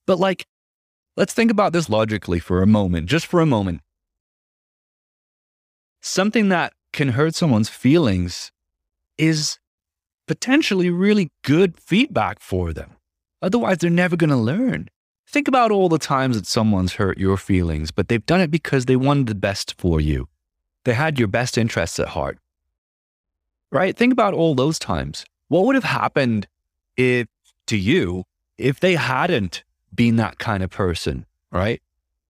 But 0.05 0.20
like, 0.20 0.46
let's 1.15 1.34
think 1.34 1.50
about 1.50 1.74
this 1.74 1.89
logically 1.89 2.39
for 2.39 2.62
a 2.62 2.67
moment, 2.67 3.08
just 3.08 3.25
for 3.25 3.39
a 3.39 3.46
moment. 3.46 3.81
Something 6.01 6.50
that 6.50 6.74
can 6.91 7.10
hurt 7.10 7.36
someone's 7.36 7.70
feelings 7.70 8.51
is 9.17 9.60
potentially 10.27 10.89
really 10.89 11.29
good 11.43 11.79
feedback 11.79 12.39
for 12.39 12.74
them. 12.74 12.96
Otherwise, 13.41 13.77
they're 13.77 13.89
never 13.89 14.15
going 14.15 14.29
to 14.29 14.36
learn. 14.36 14.89
Think 15.27 15.48
about 15.48 15.72
all 15.72 15.88
the 15.88 15.98
times 15.98 16.36
that 16.36 16.48
someone's 16.48 16.93
hurt 16.93 17.17
your 17.17 17.38
feelings, 17.38 17.91
but 17.91 18.10
they've 18.10 18.25
done 18.25 18.41
it 18.41 18.51
because 18.51 18.86
they 18.86 18.98
wanted 18.98 19.27
the 19.27 19.36
best 19.36 19.75
for 19.77 20.01
you. 20.01 20.27
They 20.83 20.93
had 20.93 21.19
your 21.19 21.27
best 21.27 21.57
interests 21.57 22.00
at 22.00 22.09
heart. 22.09 22.38
Right? 23.71 23.95
Think 23.95 24.11
about 24.11 24.33
all 24.33 24.55
those 24.55 24.79
times. 24.79 25.25
What 25.47 25.65
would 25.65 25.75
have 25.75 25.83
happened 25.83 26.47
if 26.97 27.27
to 27.67 27.77
you 27.77 28.25
if 28.57 28.79
they 28.79 28.95
hadn't 28.95 29.63
been 29.93 30.15
that 30.17 30.38
kind 30.39 30.63
of 30.63 30.69
person, 30.69 31.25
right? 31.51 31.81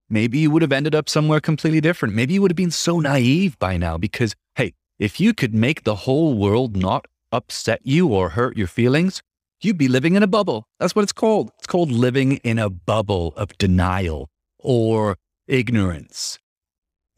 Maybe 0.09 0.39
you 0.39 0.51
would 0.51 0.61
have 0.61 0.71
ended 0.71 0.93
up 0.93 1.09
somewhere 1.09 1.39
completely 1.39 1.81
different. 1.81 2.15
Maybe 2.15 2.33
you 2.33 2.41
would 2.41 2.51
have 2.51 2.57
been 2.57 2.71
so 2.71 2.99
naive 2.99 3.57
by 3.59 3.77
now 3.77 3.97
because, 3.97 4.35
hey, 4.55 4.73
if 4.99 5.19
you 5.19 5.33
could 5.33 5.53
make 5.53 5.83
the 5.83 5.95
whole 5.95 6.33
world 6.33 6.75
not 6.75 7.07
upset 7.31 7.79
you 7.83 8.07
or 8.07 8.29
hurt 8.29 8.57
your 8.57 8.67
feelings, 8.67 9.21
you'd 9.61 9.77
be 9.77 9.87
living 9.87 10.15
in 10.15 10.23
a 10.23 10.27
bubble. 10.27 10.67
That's 10.79 10.95
what 10.95 11.03
it's 11.03 11.13
called. 11.13 11.51
It's 11.59 11.67
called 11.67 11.91
living 11.91 12.37
in 12.37 12.59
a 12.59 12.69
bubble 12.69 13.33
of 13.37 13.57
denial 13.57 14.29
or 14.59 15.17
ignorance. 15.47 16.39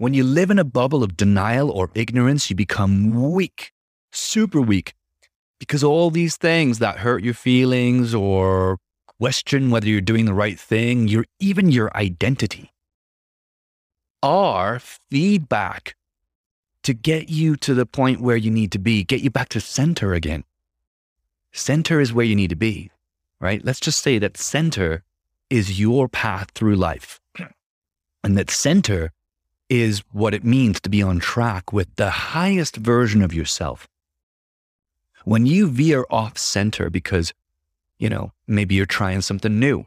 When 0.03 0.13
you 0.13 0.25
live 0.25 0.51
in 0.51 0.60
a 0.60 0.65
bubble 0.65 1.01
of 1.01 1.15
denial 1.15 1.72
or 1.72 1.89
ignorance, 1.95 2.50
you 2.50 2.57
become 2.57 3.31
weak, 3.31 3.72
super 4.12 4.60
weak, 4.60 4.95
because 5.62 5.81
all 5.81 6.10
these 6.12 6.36
things 6.36 6.79
that 6.79 6.98
hurt 6.98 7.24
your 7.24 7.33
feelings 7.33 8.13
or 8.13 8.79
question 9.07 9.72
whether 9.72 9.88
you're 9.88 10.01
doing 10.01 10.25
the 10.25 10.33
right 10.33 10.60
thing, 10.60 11.07
your 11.07 11.24
even 11.39 11.72
your 11.72 11.89
identity 11.95 12.74
are 14.22 14.77
feedback 15.10 15.95
to 16.81 16.93
get 16.93 17.29
you 17.29 17.55
to 17.55 17.74
the 17.74 17.86
point 17.86 18.19
where 18.19 18.36
you 18.36 18.51
need 18.51 18.74
to 18.74 18.79
be, 18.79 19.05
get 19.05 19.22
you 19.22 19.29
back 19.29 19.48
to 19.48 19.62
center 19.62 20.13
again. 20.13 20.43
Center 21.53 22.01
is 22.01 22.12
where 22.12 22.25
you 22.25 22.36
need 22.36 22.50
to 22.50 22.57
be, 22.57 22.91
right? 23.39 23.63
Let's 23.63 23.79
just 23.79 24.03
say 24.03 24.19
that 24.19 24.36
center 24.36 25.03
is 25.50 25.79
your 25.79 26.10
path 26.10 26.51
through 26.53 26.75
life. 26.75 27.22
And 28.25 28.38
that 28.38 28.50
center 28.50 29.12
is 29.70 30.03
what 30.12 30.34
it 30.34 30.43
means 30.43 30.79
to 30.82 30.89
be 30.89 31.01
on 31.01 31.20
track 31.20 31.74
with 31.74 31.96
the 31.96 32.10
highest 32.10 32.75
version 32.75 33.22
of 33.22 33.34
yourself. 33.34 33.88
When 35.25 35.46
you 35.46 35.67
veer 35.67 36.05
off 36.10 36.38
center 36.38 36.89
because, 36.89 37.34
you 37.98 38.10
know, 38.10 38.34
maybe 38.48 38.75
you're 38.75 38.86
trying 38.86 39.22
something 39.22 39.60
new, 39.60 39.86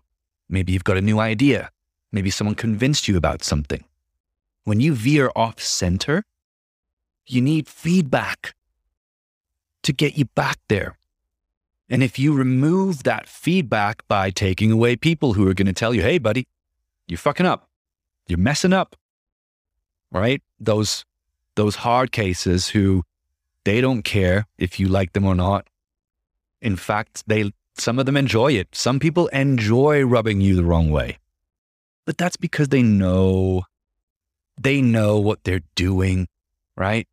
maybe 0.49 0.73
you've 0.73 0.85
got 0.85 0.97
a 0.97 1.03
new 1.03 1.21
idea, 1.21 1.71
maybe 2.11 2.31
someone 2.31 2.55
convinced 2.55 3.07
you 3.07 3.17
about 3.17 3.45
something. 3.45 3.85
When 4.65 4.81
you 4.81 4.95
veer 4.95 5.31
off 5.37 5.61
center, 5.61 6.25
you 7.27 7.41
need 7.41 7.69
feedback 7.69 8.55
to 9.83 9.93
get 9.93 10.17
you 10.17 10.25
back 10.25 10.59
there. 10.69 10.97
And 11.89 12.03
if 12.03 12.19
you 12.19 12.33
remove 12.33 13.05
that 13.05 13.29
feedback 13.29 14.07
by 14.09 14.31
taking 14.31 14.73
away 14.73 14.97
people 14.97 15.35
who 15.35 15.47
are 15.49 15.55
going 15.55 15.67
to 15.67 15.73
tell 15.73 15.95
you, 15.95 16.03
hey, 16.03 16.19
buddy, 16.19 16.47
you're 17.07 17.19
fucking 17.19 17.47
up, 17.47 17.69
you're 18.27 18.39
messing 18.39 18.73
up, 18.73 18.97
right? 20.19 20.43
Those, 20.59 21.05
those 21.55 21.77
hard 21.77 22.13
cases 22.13 22.69
who 22.69 23.05
they 23.65 23.81
don't 23.81 24.03
care 24.03 24.47
if 24.59 24.79
you 24.79 24.89
like 24.89 25.13
them 25.13 25.25
or 25.25 25.35
not. 25.35 25.69
In 26.61 26.77
fact, 26.77 27.25
they, 27.27 27.53
some 27.77 27.99
of 27.99 28.07
them 28.07 28.17
enjoy 28.17 28.53
it. 28.53 28.69
Some 28.73 28.99
people 28.99 29.27
enjoy 29.29 30.05
rubbing 30.05 30.41
you 30.41 30.57
the 30.57 30.65
wrong 30.65 30.91
way, 30.91 31.19
but 32.05 32.17
that's 32.17 32.37
because 32.37 32.69
they 32.69 32.83
know, 32.83 33.65
they 34.61 34.81
know 34.81 35.19
what 35.19 35.45
they're 35.45 35.63
doing, 35.75 36.29
right? 36.77 37.07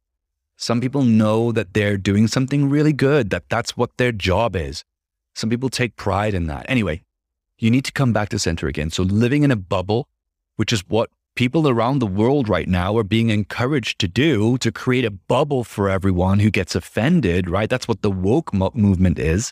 Some 0.56 0.80
people 0.80 1.04
know 1.04 1.52
that 1.52 1.74
they're 1.74 1.98
doing 1.98 2.28
something 2.28 2.70
really 2.70 2.94
good, 2.94 3.32
that 3.32 3.50
that's 3.50 3.76
what 3.76 3.98
their 3.98 4.12
job 4.12 4.56
is. 4.56 4.84
Some 5.34 5.50
people 5.50 5.70
take 5.70 5.96
pride 5.96 6.34
in 6.34 6.48
that. 6.48 6.66
Anyway, 6.70 7.02
you 7.58 7.72
need 7.72 7.86
to 7.86 7.92
come 7.92 8.14
back 8.14 8.30
to 8.30 8.40
center 8.40 8.68
again. 8.68 8.90
So 8.90 9.04
living 9.04 9.44
in 9.44 9.52
a 9.52 9.56
bubble, 9.56 10.08
which 10.56 10.72
is 10.72 10.88
what 10.88 11.10
people 11.36 11.68
around 11.68 12.00
the 12.00 12.08
world 12.08 12.48
right 12.48 12.68
now 12.68 12.98
are 12.98 13.04
being 13.04 13.30
encouraged 13.30 14.00
to 14.00 14.08
do 14.08 14.58
to 14.60 14.72
create 14.72 15.06
a 15.06 15.12
bubble 15.12 15.64
for 15.64 15.90
everyone 15.90 16.40
who 16.40 16.52
gets 16.52 16.76
offended, 16.76 17.50
right? 17.50 17.70
That's 17.70 17.88
what 17.88 18.02
the 18.02 18.12
woke 18.12 18.54
mo- 18.54 18.72
movement 18.74 19.20
is. 19.20 19.52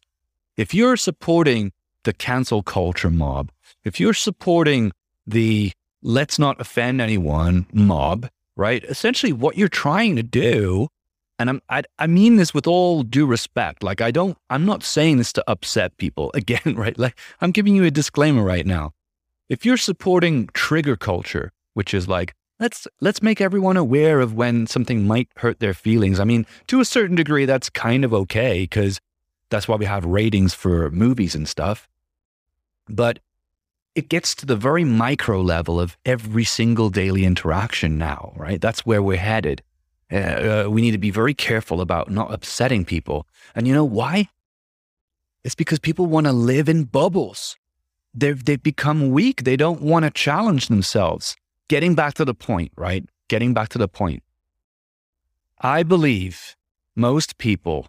If 0.57 0.73
you're 0.73 0.97
supporting 0.97 1.71
the 2.03 2.13
cancel 2.13 2.63
culture 2.63 3.09
mob, 3.09 3.51
if 3.83 3.99
you're 3.99 4.13
supporting 4.13 4.91
the 5.25 5.71
let's 6.03 6.39
not 6.39 6.59
offend 6.59 7.01
anyone 7.01 7.65
mob, 7.73 8.29
right? 8.55 8.83
Essentially, 8.83 9.33
what 9.33 9.57
you're 9.57 9.67
trying 9.67 10.15
to 10.15 10.23
do, 10.23 10.87
and 11.39 11.49
I'm, 11.49 11.61
I, 11.69 11.83
I 11.99 12.07
mean 12.07 12.35
this 12.35 12.53
with 12.53 12.67
all 12.67 13.03
due 13.03 13.25
respect. 13.25 13.83
Like, 13.83 14.01
I 14.01 14.11
don't, 14.11 14.37
I'm 14.49 14.65
not 14.65 14.83
saying 14.83 15.17
this 15.17 15.33
to 15.33 15.43
upset 15.47 15.97
people 15.97 16.31
again, 16.35 16.75
right? 16.75 16.97
Like, 16.97 17.17
I'm 17.39 17.51
giving 17.51 17.75
you 17.75 17.83
a 17.83 17.91
disclaimer 17.91 18.43
right 18.43 18.65
now. 18.65 18.91
If 19.49 19.65
you're 19.65 19.77
supporting 19.77 20.47
trigger 20.53 20.95
culture, 20.95 21.51
which 21.73 21.93
is 21.93 22.07
like, 22.07 22.33
let's, 22.59 22.87
let's 22.99 23.21
make 23.21 23.41
everyone 23.41 23.77
aware 23.77 24.19
of 24.19 24.33
when 24.33 24.67
something 24.67 25.07
might 25.07 25.29
hurt 25.37 25.59
their 25.59 25.73
feelings. 25.73 26.19
I 26.19 26.23
mean, 26.23 26.45
to 26.67 26.79
a 26.79 26.85
certain 26.85 27.15
degree, 27.15 27.45
that's 27.45 27.69
kind 27.69 28.05
of 28.05 28.13
okay 28.13 28.61
because 28.61 28.99
that's 29.49 29.67
why 29.67 29.75
we 29.75 29.85
have 29.85 30.05
ratings 30.05 30.53
for 30.53 30.89
movies 30.91 31.35
and 31.35 31.47
stuff. 31.47 31.87
But 32.87 33.19
it 33.95 34.09
gets 34.09 34.33
to 34.35 34.45
the 34.45 34.55
very 34.55 34.83
micro 34.83 35.41
level 35.41 35.79
of 35.79 35.97
every 36.05 36.45
single 36.45 36.89
daily 36.89 37.25
interaction 37.25 37.97
now, 37.97 38.33
right? 38.37 38.61
That's 38.61 38.85
where 38.85 39.03
we're 39.03 39.17
headed. 39.17 39.61
Uh, 40.11 40.15
uh, 40.15 40.69
we 40.69 40.81
need 40.81 40.91
to 40.91 40.97
be 40.97 41.11
very 41.11 41.33
careful 41.33 41.81
about 41.81 42.09
not 42.09 42.33
upsetting 42.33 42.85
people. 42.85 43.27
And 43.55 43.67
you 43.67 43.73
know 43.73 43.85
why? 43.85 44.29
It's 45.43 45.55
because 45.55 45.79
people 45.79 46.05
want 46.05 46.27
to 46.27 46.33
live 46.33 46.69
in 46.69 46.83
bubbles. 46.83 47.57
They've, 48.13 48.43
they've 48.43 48.61
become 48.61 49.11
weak. 49.11 49.43
They 49.43 49.55
don't 49.55 49.81
want 49.81 50.05
to 50.05 50.11
challenge 50.11 50.67
themselves. 50.67 51.35
Getting 51.71 51.95
back 51.95 52.15
to 52.15 52.25
the 52.25 52.33
point, 52.33 52.73
right? 52.75 53.05
Getting 53.29 53.53
back 53.53 53.69
to 53.69 53.77
the 53.77 53.87
point. 53.87 54.23
I 55.61 55.83
believe 55.83 56.57
most 56.97 57.37
people 57.37 57.87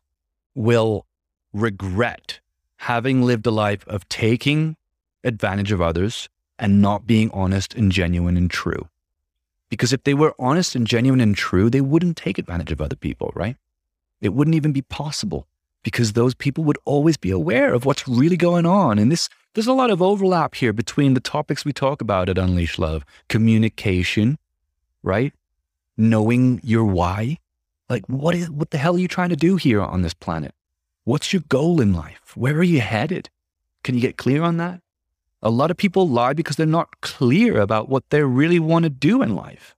will 0.55 1.05
regret 1.53 2.39
having 2.77 3.23
lived 3.23 3.45
a 3.45 3.51
life 3.51 3.85
of 3.89 4.09
taking 4.09 4.77
advantage 5.25 5.73
of 5.73 5.83
others 5.83 6.29
and 6.61 6.81
not 6.81 7.09
being 7.09 7.29
honest 7.33 7.75
and 7.75 7.91
genuine 7.91 8.37
and 8.37 8.49
true. 8.49 8.89
Because 9.69 9.93
if 9.93 10.05
they 10.05 10.15
were 10.15 10.37
honest 10.39 10.77
and 10.77 10.87
genuine 10.87 11.21
and 11.21 11.35
true, 11.35 11.69
they 11.69 11.81
wouldn't 11.81 12.17
take 12.17 12.39
advantage 12.39 12.71
of 12.71 12.81
other 12.81 12.95
people, 12.95 13.33
right? 13.35 13.57
It 14.21 14.33
wouldn't 14.33 14.55
even 14.55 14.71
be 14.71 14.83
possible 14.83 15.49
because 15.83 16.12
those 16.12 16.37
people 16.37 16.62
would 16.62 16.79
always 16.85 17.17
be 17.17 17.33
aware 17.33 17.75
of 17.75 17.85
what's 17.85 18.07
really 18.07 18.37
going 18.37 18.65
on. 18.65 19.01
And 19.01 19.11
this, 19.11 19.29
there's 19.54 19.66
a 19.66 19.73
lot 19.73 19.90
of 19.90 20.00
overlap 20.00 20.54
here 20.54 20.73
between 20.73 21.14
the 21.14 21.21
topics 21.21 21.64
we 21.64 21.73
talk 21.73 22.00
about 22.00 22.28
at 22.28 22.38
Unleash 22.38 22.78
Love 22.78 23.04
communication, 23.28 24.38
right? 25.02 25.32
Knowing 25.97 26.61
your 26.62 26.85
why. 26.85 27.38
Like, 27.88 28.06
what, 28.09 28.35
is, 28.35 28.50
what 28.50 28.71
the 28.71 28.78
hell 28.78 28.97
are 28.97 28.99
you 28.99 29.09
trying 29.09 29.28
to 29.28 29.37
do 29.37 29.56
here 29.56 29.82
on 29.82 30.02
this 30.02 30.14
planet? 30.14 30.54
What's 31.04 31.32
your 31.32 31.42
goal 31.49 31.80
in 31.80 31.92
life? 31.92 32.37
Where 32.37 32.54
are 32.54 32.62
you 32.62 32.80
headed? 32.80 33.28
Can 33.85 33.94
you 33.94 34.00
get 34.00 34.16
clear 34.16 34.42
on 34.42 34.56
that? 34.56 34.80
A 35.42 35.50
lot 35.50 35.71
of 35.71 35.76
people 35.76 36.09
lie 36.09 36.32
because 36.32 36.56
they're 36.56 36.66
not 36.66 37.00
clear 37.00 37.61
about 37.61 37.88
what 37.88 38.09
they 38.11 38.23
really 38.23 38.61
want 38.61 38.85
to 38.85 38.90
do 38.90 39.23
in 39.23 39.35
life. 39.35 39.75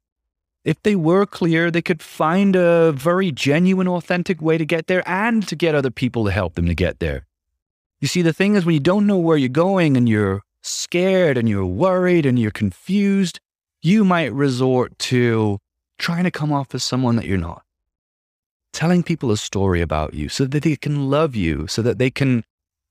If 0.63 0.83
they 0.83 0.95
were 0.95 1.27
clear, 1.27 1.71
they 1.71 1.83
could 1.83 2.03
find 2.03 2.55
a 2.55 2.93
very 2.93 3.33
genuine, 3.33 3.89
authentic 3.89 4.41
way 4.41 4.59
to 4.59 4.65
get 4.65 4.87
there 4.87 5.03
and 5.07 5.47
to 5.49 5.57
get 5.57 5.75
other 5.75 5.91
people 5.91 6.25
to 6.27 6.31
help 6.31 6.55
them 6.55 6.67
to 6.67 6.75
get 6.75 7.01
there. 7.01 7.27
You 8.05 8.09
see, 8.09 8.21
the 8.21 8.35
thing 8.35 8.55
is, 8.55 8.67
when 8.67 8.75
you 8.75 8.81
don't 8.81 9.07
know 9.07 9.17
where 9.17 9.39
you're 9.39 9.49
going 9.49 9.97
and 9.97 10.07
you're 10.07 10.43
scared 10.61 11.39
and 11.39 11.49
you're 11.49 11.65
worried 11.65 12.27
and 12.27 12.39
you're 12.39 12.51
confused, 12.51 13.41
you 13.81 14.05
might 14.05 14.31
resort 14.31 14.99
to 15.09 15.59
trying 15.99 16.25
to 16.25 16.31
come 16.31 16.53
off 16.53 16.75
as 16.75 16.85
someone 16.85 17.17
that 17.17 17.25
you're 17.25 17.39
not. 17.39 17.63
Telling 18.75 19.03
people 19.03 19.31
a 19.31 19.39
story 19.39 19.81
about 19.81 20.13
you 20.13 20.29
so 20.29 20.45
that 20.45 20.65
they 20.65 20.77
can 20.77 21.09
love 21.09 21.35
you, 21.35 21.67
so 21.67 21.81
that 21.81 21.99
they 21.99 22.11
can 22.11 22.45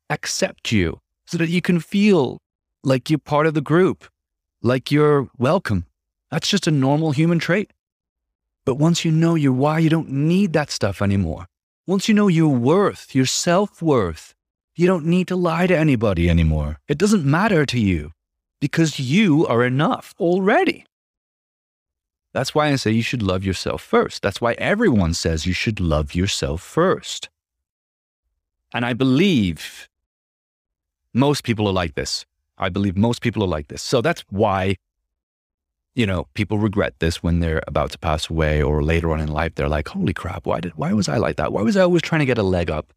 accept 0.09 0.71
you, 0.71 0.99
so 1.27 1.37
that 1.37 1.49
you 1.49 1.61
can 1.61 1.79
feel 1.79 2.39
like 2.83 3.11
you're 3.11 3.19
part 3.19 3.45
of 3.45 3.53
the 3.53 3.61
group, 3.61 4.05
like 4.63 4.91
you're 4.91 5.29
welcome. 5.37 5.85
That's 6.31 6.47
just 6.47 6.65
a 6.65 6.71
normal 6.71 7.11
human 7.11 7.37
trait. 7.37 7.69
But 8.65 8.79
once 8.79 9.05
you 9.05 9.11
know 9.11 9.35
your 9.35 9.53
why, 9.53 9.77
you 9.77 9.91
don't 9.91 10.09
need 10.09 10.53
that 10.53 10.71
stuff 10.71 11.03
anymore. 11.03 11.45
Once 11.85 12.09
you 12.09 12.15
know 12.15 12.29
your 12.29 12.55
worth, 12.55 13.13
your 13.13 13.27
self 13.27 13.79
worth, 13.79 14.33
you 14.75 14.87
don't 14.87 15.05
need 15.05 15.27
to 15.27 15.35
lie 15.35 15.67
to 15.67 15.77
anybody 15.77 16.29
anymore. 16.29 16.79
It 16.87 16.97
doesn't 16.97 17.25
matter 17.25 17.65
to 17.65 17.79
you 17.79 18.11
because 18.59 18.99
you 18.99 19.45
are 19.47 19.63
enough 19.63 20.15
already. 20.19 20.85
That's 22.33 22.55
why 22.55 22.69
I 22.69 22.75
say 22.77 22.91
you 22.91 23.03
should 23.03 23.21
love 23.21 23.43
yourself 23.43 23.81
first. 23.81 24.23
That's 24.23 24.41
why 24.41 24.53
everyone 24.53 25.13
says 25.13 25.45
you 25.45 25.53
should 25.53 25.79
love 25.79 26.15
yourself 26.15 26.61
first. 26.61 27.29
And 28.73 28.85
I 28.85 28.93
believe 28.93 29.87
most 31.13 31.43
people 31.43 31.67
are 31.67 31.73
like 31.73 31.93
this. 31.93 32.25
I 32.57 32.69
believe 32.69 32.97
most 32.97 33.21
people 33.21 33.43
are 33.43 33.47
like 33.47 33.67
this. 33.67 33.83
So 33.83 34.01
that's 34.01 34.23
why, 34.31 34.77
you 35.93 36.07
know, 36.07 36.27
people 36.33 36.57
regret 36.57 36.95
this 36.97 37.21
when 37.21 37.39
they're 37.39 37.61
about 37.67 37.91
to 37.91 37.99
pass 37.99 38.29
away 38.31 38.63
or 38.63 38.81
later 38.81 39.11
on 39.11 39.19
in 39.19 39.27
life. 39.27 39.53
They're 39.53 39.69
like, 39.69 39.89
holy 39.89 40.13
crap, 40.13 40.47
why 40.47 40.59
did, 40.61 40.73
why 40.75 40.91
was 40.93 41.07
I 41.07 41.17
like 41.17 41.35
that? 41.35 41.53
Why 41.53 41.61
was 41.61 41.77
I 41.77 41.81
always 41.81 42.01
trying 42.01 42.19
to 42.19 42.25
get 42.25 42.39
a 42.39 42.43
leg 42.43 42.71
up? 42.71 42.93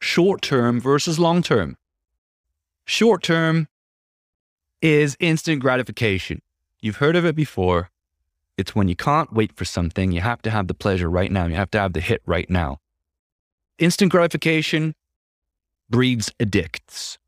Short 0.00 0.42
term 0.42 0.80
versus 0.80 1.18
long 1.18 1.42
term. 1.42 1.76
Short 2.84 3.22
term, 3.22 3.68
is 4.82 5.16
instant 5.20 5.60
gratification. 5.60 6.40
You've 6.80 6.96
heard 6.96 7.16
of 7.16 7.24
it 7.24 7.36
before. 7.36 7.90
It's 8.56 8.74
when 8.74 8.88
you 8.88 8.96
can't 8.96 9.32
wait 9.32 9.54
for 9.56 9.64
something. 9.64 10.12
You 10.12 10.20
have 10.20 10.42
to 10.42 10.50
have 10.50 10.68
the 10.68 10.74
pleasure 10.74 11.08
right 11.08 11.30
now. 11.30 11.46
You 11.46 11.54
have 11.54 11.70
to 11.72 11.78
have 11.78 11.92
the 11.92 12.00
hit 12.00 12.22
right 12.26 12.48
now. 12.48 12.78
Instant 13.78 14.12
gratification 14.12 14.94
breeds 15.88 16.32
addicts. 16.40 17.18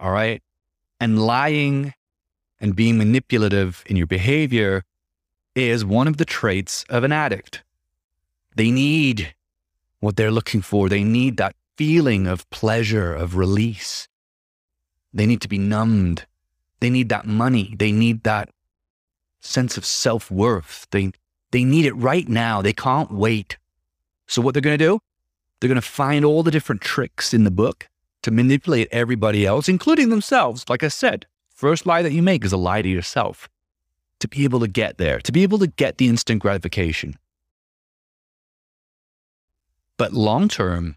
All 0.00 0.10
right. 0.10 0.42
And 1.00 1.24
lying 1.24 1.94
and 2.60 2.74
being 2.74 2.98
manipulative 2.98 3.84
in 3.86 3.96
your 3.96 4.06
behavior 4.06 4.82
is 5.54 5.84
one 5.84 6.08
of 6.08 6.16
the 6.16 6.24
traits 6.24 6.84
of 6.88 7.04
an 7.04 7.12
addict. 7.12 7.62
They 8.56 8.70
need 8.70 9.34
what 10.00 10.16
they're 10.16 10.30
looking 10.30 10.62
for. 10.62 10.88
They 10.88 11.04
need 11.04 11.36
that 11.36 11.54
feeling 11.76 12.26
of 12.26 12.48
pleasure, 12.50 13.14
of 13.14 13.36
release. 13.36 14.08
They 15.12 15.26
need 15.26 15.40
to 15.42 15.48
be 15.48 15.58
numbed. 15.58 16.26
They 16.80 16.90
need 16.90 17.08
that 17.08 17.26
money. 17.26 17.74
They 17.78 17.92
need 17.92 18.22
that 18.24 18.50
sense 19.40 19.76
of 19.76 19.84
self 19.84 20.30
worth. 20.30 20.86
They, 20.90 21.12
they 21.52 21.64
need 21.64 21.86
it 21.86 21.94
right 21.94 22.28
now. 22.28 22.62
They 22.62 22.72
can't 22.72 23.12
wait. 23.12 23.56
So, 24.26 24.42
what 24.42 24.54
they're 24.54 24.60
going 24.60 24.78
to 24.78 24.84
do, 24.84 24.98
they're 25.60 25.68
going 25.68 25.76
to 25.76 25.82
find 25.82 26.24
all 26.24 26.42
the 26.42 26.50
different 26.50 26.82
tricks 26.82 27.32
in 27.32 27.44
the 27.44 27.50
book 27.50 27.88
to 28.22 28.30
manipulate 28.30 28.88
everybody 28.90 29.46
else, 29.46 29.68
including 29.68 30.10
themselves. 30.10 30.64
Like 30.68 30.82
I 30.82 30.88
said, 30.88 31.26
first 31.54 31.86
lie 31.86 32.02
that 32.02 32.12
you 32.12 32.22
make 32.22 32.44
is 32.44 32.52
a 32.52 32.56
lie 32.56 32.82
to 32.82 32.88
yourself 32.88 33.48
to 34.20 34.28
be 34.28 34.44
able 34.44 34.60
to 34.60 34.68
get 34.68 34.98
there, 34.98 35.20
to 35.20 35.32
be 35.32 35.42
able 35.42 35.58
to 35.58 35.66
get 35.66 35.98
the 35.98 36.08
instant 36.08 36.42
gratification. 36.42 37.16
But 39.96 40.12
long 40.12 40.48
term, 40.48 40.96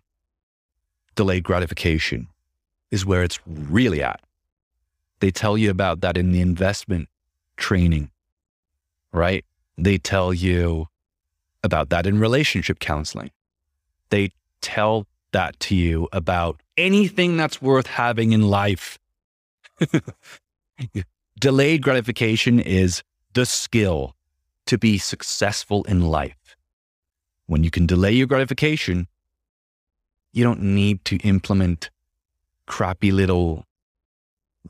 delayed 1.19 1.43
gratification 1.43 2.29
is 2.91 3.05
where 3.05 3.23
it's 3.23 3.39
really 3.45 4.01
at. 4.01 4.21
They 5.19 5.31
tell 5.31 5.57
you 5.57 5.69
about 5.69 5.99
that 5.99 6.15
in 6.15 6.31
the 6.31 6.39
investment 6.39 7.09
training, 7.57 8.09
right? 9.11 9.43
They 9.77 9.97
tell 9.97 10.33
you 10.33 10.87
about 11.61 11.89
that 11.89 12.07
in 12.07 12.21
relationship 12.21 12.79
counseling. 12.79 13.31
They 14.11 14.29
tell 14.61 15.07
that 15.33 15.59
to 15.59 15.75
you 15.75 16.07
about 16.13 16.61
anything 16.77 17.35
that's 17.35 17.61
worth 17.61 17.87
having 17.87 18.31
in 18.31 18.43
life. 18.43 18.97
Delayed 21.37 21.81
gratification 21.81 22.61
is 22.61 23.03
the 23.33 23.45
skill 23.45 24.15
to 24.67 24.77
be 24.77 24.97
successful 24.97 25.83
in 25.83 25.99
life. 25.99 26.55
When 27.45 27.65
you 27.65 27.71
can 27.71 27.85
delay 27.85 28.13
your 28.13 28.27
gratification, 28.27 29.09
you 30.31 30.43
don't 30.43 30.61
need 30.61 31.03
to 31.05 31.17
implement 31.17 31.89
crappy 32.65 33.11
little 33.11 33.65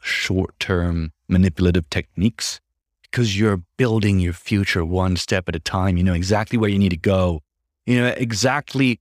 short 0.01 0.58
term 0.60 1.12
manipulative 1.28 1.89
techniques 1.89 2.60
because 3.04 3.39
you're 3.39 3.62
building 3.78 4.20
your 4.20 4.34
future 4.34 4.86
one 4.86 5.16
step 5.16 5.50
at 5.50 5.56
a 5.56 5.60
time. 5.60 5.98
You 5.98 6.04
know 6.04 6.13
exactly 6.13 6.58
where 6.58 6.70
you 6.70 6.80
need 6.80 6.89
to 6.89 6.98
go. 6.98 7.42
You 7.86 8.01
know 8.01 8.08
exactly 8.08 9.00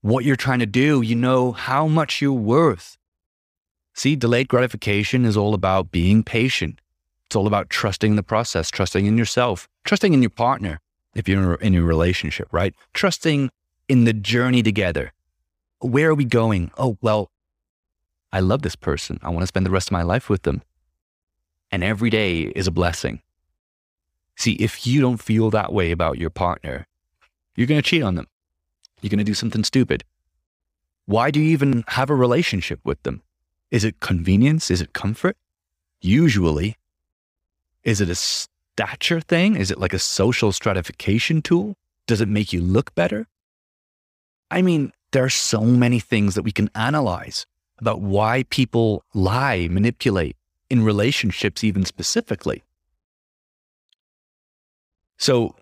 what 0.00 0.24
you're 0.24 0.36
trying 0.36 0.60
to 0.60 0.66
do. 0.66 1.02
You 1.02 1.14
know 1.14 1.52
how 1.52 1.86
much 1.86 2.20
you're 2.20 2.32
worth. 2.32 2.96
See, 3.94 4.16
delayed 4.16 4.48
gratification 4.48 5.24
is 5.24 5.36
all 5.36 5.54
about 5.54 5.90
being 5.90 6.22
patient. 6.22 6.80
It's 7.26 7.36
all 7.36 7.46
about 7.46 7.70
trusting 7.70 8.16
the 8.16 8.22
process, 8.22 8.70
trusting 8.70 9.06
in 9.06 9.18
yourself, 9.18 9.68
trusting 9.84 10.14
in 10.14 10.22
your 10.22 10.30
partner 10.30 10.80
if 11.14 11.28
you're 11.28 11.54
in 11.56 11.74
a 11.74 11.82
relationship, 11.82 12.48
right? 12.52 12.74
Trusting 12.94 13.50
in 13.88 14.04
the 14.04 14.12
journey 14.12 14.62
together. 14.62 15.12
Where 15.80 16.10
are 16.10 16.14
we 16.14 16.24
going? 16.24 16.70
Oh, 16.78 16.96
well, 17.00 17.30
I 18.32 18.40
love 18.40 18.62
this 18.62 18.76
person. 18.76 19.18
I 19.22 19.30
want 19.30 19.42
to 19.42 19.46
spend 19.46 19.66
the 19.66 19.70
rest 19.70 19.88
of 19.88 19.92
my 19.92 20.02
life 20.02 20.28
with 20.28 20.42
them. 20.42 20.62
And 21.70 21.82
every 21.82 22.10
day 22.10 22.42
is 22.42 22.66
a 22.66 22.70
blessing. 22.70 23.20
See, 24.36 24.52
if 24.52 24.86
you 24.86 25.00
don't 25.00 25.18
feel 25.22 25.50
that 25.50 25.72
way 25.72 25.90
about 25.90 26.18
your 26.18 26.30
partner, 26.30 26.86
you're 27.56 27.66
going 27.66 27.82
to 27.82 27.88
cheat 27.88 28.02
on 28.02 28.14
them. 28.14 28.28
You're 29.00 29.10
going 29.10 29.18
to 29.18 29.24
do 29.24 29.34
something 29.34 29.64
stupid. 29.64 30.04
Why 31.06 31.30
do 31.30 31.40
you 31.40 31.50
even 31.50 31.84
have 31.88 32.10
a 32.10 32.14
relationship 32.14 32.80
with 32.84 33.02
them? 33.02 33.22
Is 33.70 33.84
it 33.84 34.00
convenience? 34.00 34.70
Is 34.70 34.80
it 34.80 34.92
comfort? 34.92 35.36
Usually. 36.00 36.76
Is 37.82 38.00
it 38.00 38.08
a 38.08 38.14
stature 38.14 39.20
thing? 39.20 39.56
Is 39.56 39.70
it 39.70 39.78
like 39.78 39.92
a 39.92 39.98
social 39.98 40.52
stratification 40.52 41.42
tool? 41.42 41.74
Does 42.06 42.20
it 42.20 42.28
make 42.28 42.52
you 42.52 42.60
look 42.60 42.94
better? 42.94 43.26
I 44.52 44.62
mean, 44.62 44.92
there 45.12 45.24
are 45.24 45.30
so 45.30 45.62
many 45.62 45.98
things 45.98 46.34
that 46.34 46.42
we 46.42 46.52
can 46.52 46.70
analyze 46.74 47.46
about 47.78 48.00
why 48.00 48.44
people 48.50 49.04
lie, 49.14 49.66
manipulate 49.70 50.36
in 50.70 50.84
relationships, 50.84 51.64
even 51.64 51.84
specifically. 51.84 52.62
So, 55.18 55.56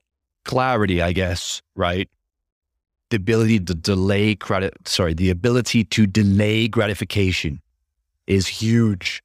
clarity, 0.45 1.01
I 1.01 1.13
guess, 1.13 1.63
right? 1.75 2.09
The 3.11 3.17
ability 3.17 3.61
to 3.61 3.75
delay 3.75 4.35
credit, 4.35 4.75
sorry, 4.87 5.15
the 5.15 5.31
ability 5.31 5.85
to 5.85 6.07
delay 6.07 6.69
gratification 6.69 7.61
is 8.27 8.47
huge. 8.47 9.23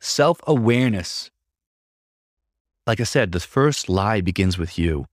Self 0.00 0.40
awareness 0.46 1.30
like 2.86 3.00
I 3.00 3.04
said, 3.04 3.32
the 3.32 3.40
first 3.40 3.88
lie 3.88 4.20
begins 4.20 4.58
with 4.58 4.78
you. 4.78 5.06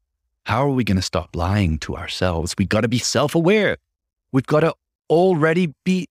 How 0.46 0.66
are 0.66 0.72
we 0.72 0.84
going 0.84 0.98
to 0.98 1.02
stop 1.02 1.36
lying 1.36 1.78
to 1.80 1.96
ourselves? 1.96 2.56
We 2.58 2.66
got 2.66 2.82
to 2.82 2.88
be 2.88 3.00
self 3.00 3.36
aware. 3.36 3.78
We've 4.32 4.46
got 4.46 4.62
to 4.62 4.74
already 5.10 5.74
be 5.84 6.08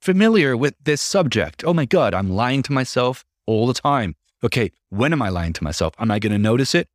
familiar 0.00 0.56
with 0.56 0.74
this 0.82 1.02
subject. 1.02 1.64
Oh 1.64 1.74
my 1.74 1.84
God, 1.84 2.14
I'm 2.14 2.30
lying 2.30 2.62
to 2.64 2.72
myself 2.72 3.24
all 3.46 3.66
the 3.66 3.74
time. 3.74 4.16
Okay, 4.44 4.70
when 4.90 5.12
am 5.12 5.22
I 5.22 5.28
lying 5.28 5.52
to 5.54 5.64
myself? 5.64 5.94
Am 5.98 6.10
I 6.10 6.18
going 6.18 6.32
to 6.32 6.38
notice 6.38 6.74
it? 6.74 6.88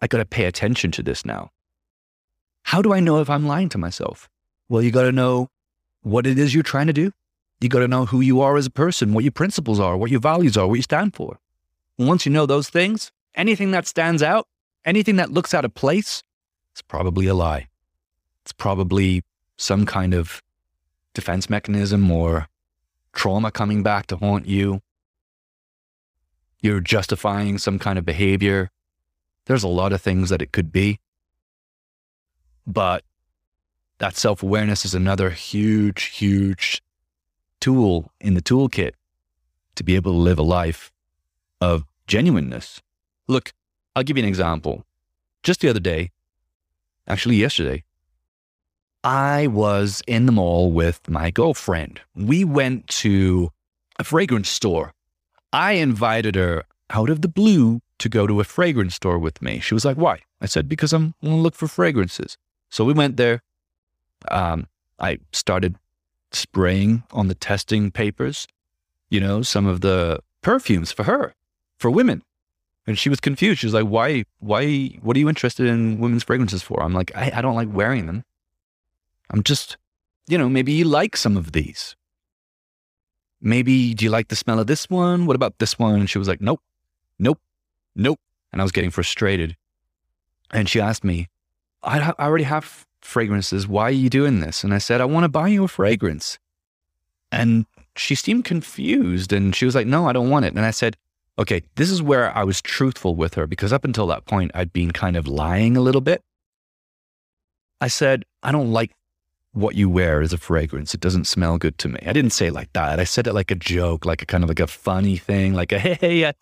I 0.00 0.06
got 0.06 0.18
to 0.18 0.24
pay 0.24 0.44
attention 0.44 0.90
to 0.92 1.02
this 1.02 1.24
now. 1.24 1.50
How 2.64 2.82
do 2.82 2.92
I 2.92 3.00
know 3.00 3.20
if 3.20 3.30
I'm 3.30 3.46
lying 3.46 3.68
to 3.70 3.78
myself? 3.78 4.28
Well, 4.68 4.82
you 4.82 4.90
got 4.90 5.02
to 5.02 5.12
know 5.12 5.48
what 6.02 6.26
it 6.26 6.38
is 6.38 6.54
you're 6.54 6.62
trying 6.62 6.86
to 6.88 6.92
do. 6.92 7.12
You 7.60 7.68
got 7.68 7.80
to 7.80 7.88
know 7.88 8.06
who 8.06 8.20
you 8.20 8.40
are 8.40 8.56
as 8.56 8.66
a 8.66 8.70
person, 8.70 9.14
what 9.14 9.24
your 9.24 9.32
principles 9.32 9.80
are, 9.80 9.96
what 9.96 10.10
your 10.10 10.20
values 10.20 10.56
are, 10.56 10.66
what 10.66 10.74
you 10.74 10.82
stand 10.82 11.14
for 11.14 11.38
once 11.98 12.24
you 12.24 12.32
know 12.32 12.46
those 12.46 12.70
things, 12.70 13.10
anything 13.34 13.72
that 13.72 13.86
stands 13.86 14.22
out, 14.22 14.46
anything 14.88 15.16
that 15.16 15.30
looks 15.30 15.52
out 15.52 15.64
of 15.64 15.74
place, 15.74 16.22
it's 16.72 16.82
probably 16.82 17.26
a 17.26 17.34
lie. 17.34 17.68
It's 18.42 18.52
probably 18.52 19.22
some 19.56 19.84
kind 19.84 20.14
of 20.14 20.42
defense 21.12 21.50
mechanism 21.50 22.10
or 22.10 22.48
trauma 23.12 23.50
coming 23.50 23.82
back 23.82 24.06
to 24.06 24.16
haunt 24.16 24.46
you. 24.46 24.80
You're 26.60 26.80
justifying 26.80 27.58
some 27.58 27.78
kind 27.78 27.98
of 27.98 28.04
behavior. 28.04 28.70
There's 29.44 29.62
a 29.62 29.68
lot 29.68 29.92
of 29.92 30.00
things 30.00 30.30
that 30.30 30.42
it 30.42 30.52
could 30.52 30.72
be. 30.72 30.98
But 32.66 33.04
that 33.98 34.16
self 34.16 34.42
awareness 34.42 34.84
is 34.84 34.94
another 34.94 35.30
huge, 35.30 36.04
huge 36.04 36.82
tool 37.60 38.10
in 38.20 38.34
the 38.34 38.42
toolkit 38.42 38.92
to 39.74 39.84
be 39.84 39.96
able 39.96 40.12
to 40.12 40.18
live 40.18 40.38
a 40.38 40.42
life 40.42 40.90
of 41.60 41.84
genuineness. 42.06 42.80
Look, 43.26 43.52
I'll 43.98 44.04
give 44.04 44.16
you 44.16 44.22
an 44.22 44.28
example. 44.28 44.84
Just 45.42 45.60
the 45.60 45.68
other 45.68 45.80
day, 45.80 46.12
actually 47.08 47.34
yesterday, 47.34 47.82
I 49.02 49.48
was 49.48 50.04
in 50.06 50.26
the 50.26 50.30
mall 50.30 50.70
with 50.70 51.00
my 51.08 51.32
girlfriend. 51.32 52.00
We 52.14 52.44
went 52.44 52.86
to 53.02 53.50
a 53.98 54.04
fragrance 54.04 54.48
store. 54.48 54.92
I 55.52 55.72
invited 55.72 56.36
her 56.36 56.62
out 56.90 57.10
of 57.10 57.22
the 57.22 57.28
blue 57.28 57.80
to 57.98 58.08
go 58.08 58.28
to 58.28 58.38
a 58.38 58.44
fragrance 58.44 58.94
store 58.94 59.18
with 59.18 59.42
me. 59.42 59.58
She 59.58 59.74
was 59.74 59.84
like, 59.84 59.96
Why? 59.96 60.20
I 60.40 60.46
said, 60.46 60.68
Because 60.68 60.92
I'm 60.92 61.14
going 61.20 61.34
to 61.34 61.42
look 61.42 61.56
for 61.56 61.66
fragrances. 61.66 62.38
So 62.70 62.84
we 62.84 62.92
went 62.92 63.16
there. 63.16 63.42
Um, 64.30 64.68
I 65.00 65.18
started 65.32 65.74
spraying 66.30 67.02
on 67.10 67.26
the 67.26 67.34
testing 67.34 67.90
papers, 67.90 68.46
you 69.10 69.18
know, 69.18 69.42
some 69.42 69.66
of 69.66 69.80
the 69.80 70.20
perfumes 70.40 70.92
for 70.92 71.02
her 71.02 71.34
for 71.78 71.90
women. 71.90 72.22
And 72.88 72.98
she 72.98 73.10
was 73.10 73.20
confused. 73.20 73.60
She 73.60 73.66
was 73.66 73.74
like, 73.74 73.84
why, 73.84 74.24
why, 74.38 74.98
what 75.02 75.14
are 75.14 75.20
you 75.20 75.28
interested 75.28 75.66
in 75.66 76.00
women's 76.00 76.24
fragrances 76.24 76.62
for? 76.62 76.82
I'm 76.82 76.94
like, 76.94 77.12
I, 77.14 77.30
I 77.34 77.42
don't 77.42 77.54
like 77.54 77.68
wearing 77.70 78.06
them. 78.06 78.24
I'm 79.28 79.42
just, 79.42 79.76
you 80.26 80.38
know, 80.38 80.48
maybe 80.48 80.72
you 80.72 80.86
like 80.86 81.14
some 81.14 81.36
of 81.36 81.52
these. 81.52 81.96
Maybe, 83.42 83.92
do 83.92 84.06
you 84.06 84.10
like 84.10 84.28
the 84.28 84.36
smell 84.36 84.58
of 84.58 84.68
this 84.68 84.88
one? 84.88 85.26
What 85.26 85.36
about 85.36 85.58
this 85.58 85.78
one? 85.78 86.00
And 86.00 86.08
she 86.08 86.16
was 86.16 86.28
like, 86.28 86.40
nope, 86.40 86.62
nope, 87.18 87.38
nope. 87.94 88.18
And 88.52 88.62
I 88.62 88.64
was 88.64 88.72
getting 88.72 88.90
frustrated. 88.90 89.54
And 90.50 90.66
she 90.66 90.80
asked 90.80 91.04
me, 91.04 91.28
I, 91.82 92.14
I 92.18 92.24
already 92.24 92.44
have 92.44 92.86
fragrances. 93.02 93.68
Why 93.68 93.82
are 93.82 93.90
you 93.90 94.08
doing 94.08 94.40
this? 94.40 94.64
And 94.64 94.72
I 94.72 94.78
said, 94.78 95.02
I 95.02 95.04
want 95.04 95.24
to 95.24 95.28
buy 95.28 95.48
you 95.48 95.62
a 95.62 95.68
fragrance. 95.68 96.38
And 97.30 97.66
she 97.96 98.14
seemed 98.14 98.46
confused 98.46 99.30
and 99.30 99.54
she 99.54 99.66
was 99.66 99.74
like, 99.74 99.86
no, 99.86 100.08
I 100.08 100.14
don't 100.14 100.30
want 100.30 100.46
it. 100.46 100.54
And 100.54 100.64
I 100.64 100.70
said, 100.70 100.96
okay, 101.38 101.62
this 101.76 101.90
is 101.90 102.02
where 102.02 102.36
I 102.36 102.44
was 102.44 102.60
truthful 102.60 103.14
with 103.14 103.34
her 103.34 103.46
because 103.46 103.72
up 103.72 103.84
until 103.84 104.06
that 104.08 104.26
point, 104.26 104.50
I'd 104.54 104.72
been 104.72 104.90
kind 104.90 105.16
of 105.16 105.28
lying 105.28 105.76
a 105.76 105.80
little 105.80 106.00
bit. 106.00 106.22
I 107.80 107.88
said, 107.88 108.24
I 108.42 108.50
don't 108.50 108.72
like 108.72 108.90
what 109.52 109.74
you 109.74 109.88
wear 109.88 110.20
as 110.20 110.32
a 110.32 110.38
fragrance. 110.38 110.94
It 110.94 111.00
doesn't 111.00 111.26
smell 111.26 111.58
good 111.58 111.78
to 111.78 111.88
me. 111.88 112.00
I 112.04 112.12
didn't 112.12 112.32
say 112.32 112.48
it 112.48 112.52
like 112.52 112.72
that. 112.72 113.00
I 113.00 113.04
said 113.04 113.26
it 113.26 113.32
like 113.32 113.50
a 113.50 113.54
joke, 113.54 114.04
like 114.04 114.20
a 114.20 114.26
kind 114.26 114.44
of 114.44 114.50
like 114.50 114.60
a 114.60 114.66
funny 114.66 115.16
thing, 115.16 115.54
like 115.54 115.72
a 115.72 115.78
hey, 115.78 116.24
uh, 116.24 116.32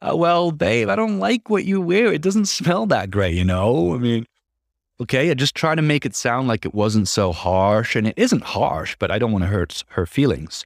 uh, 0.00 0.16
well, 0.16 0.52
babe, 0.52 0.88
I 0.88 0.96
don't 0.96 1.18
like 1.18 1.48
what 1.48 1.64
you 1.64 1.80
wear. 1.80 2.12
It 2.12 2.22
doesn't 2.22 2.46
smell 2.46 2.86
that 2.86 3.10
great, 3.10 3.34
you 3.34 3.44
know. 3.44 3.94
I 3.94 3.98
mean, 3.98 4.26
okay, 5.00 5.30
I 5.30 5.34
just 5.34 5.54
try 5.54 5.74
to 5.74 5.82
make 5.82 6.06
it 6.06 6.14
sound 6.14 6.46
like 6.46 6.64
it 6.64 6.74
wasn't 6.74 7.08
so 7.08 7.32
harsh, 7.32 7.96
and 7.96 8.06
it 8.06 8.14
isn't 8.16 8.44
harsh, 8.44 8.96
but 8.98 9.10
I 9.10 9.18
don't 9.18 9.32
want 9.32 9.44
to 9.44 9.48
hurt 9.48 9.82
her 9.90 10.06
feelings. 10.06 10.64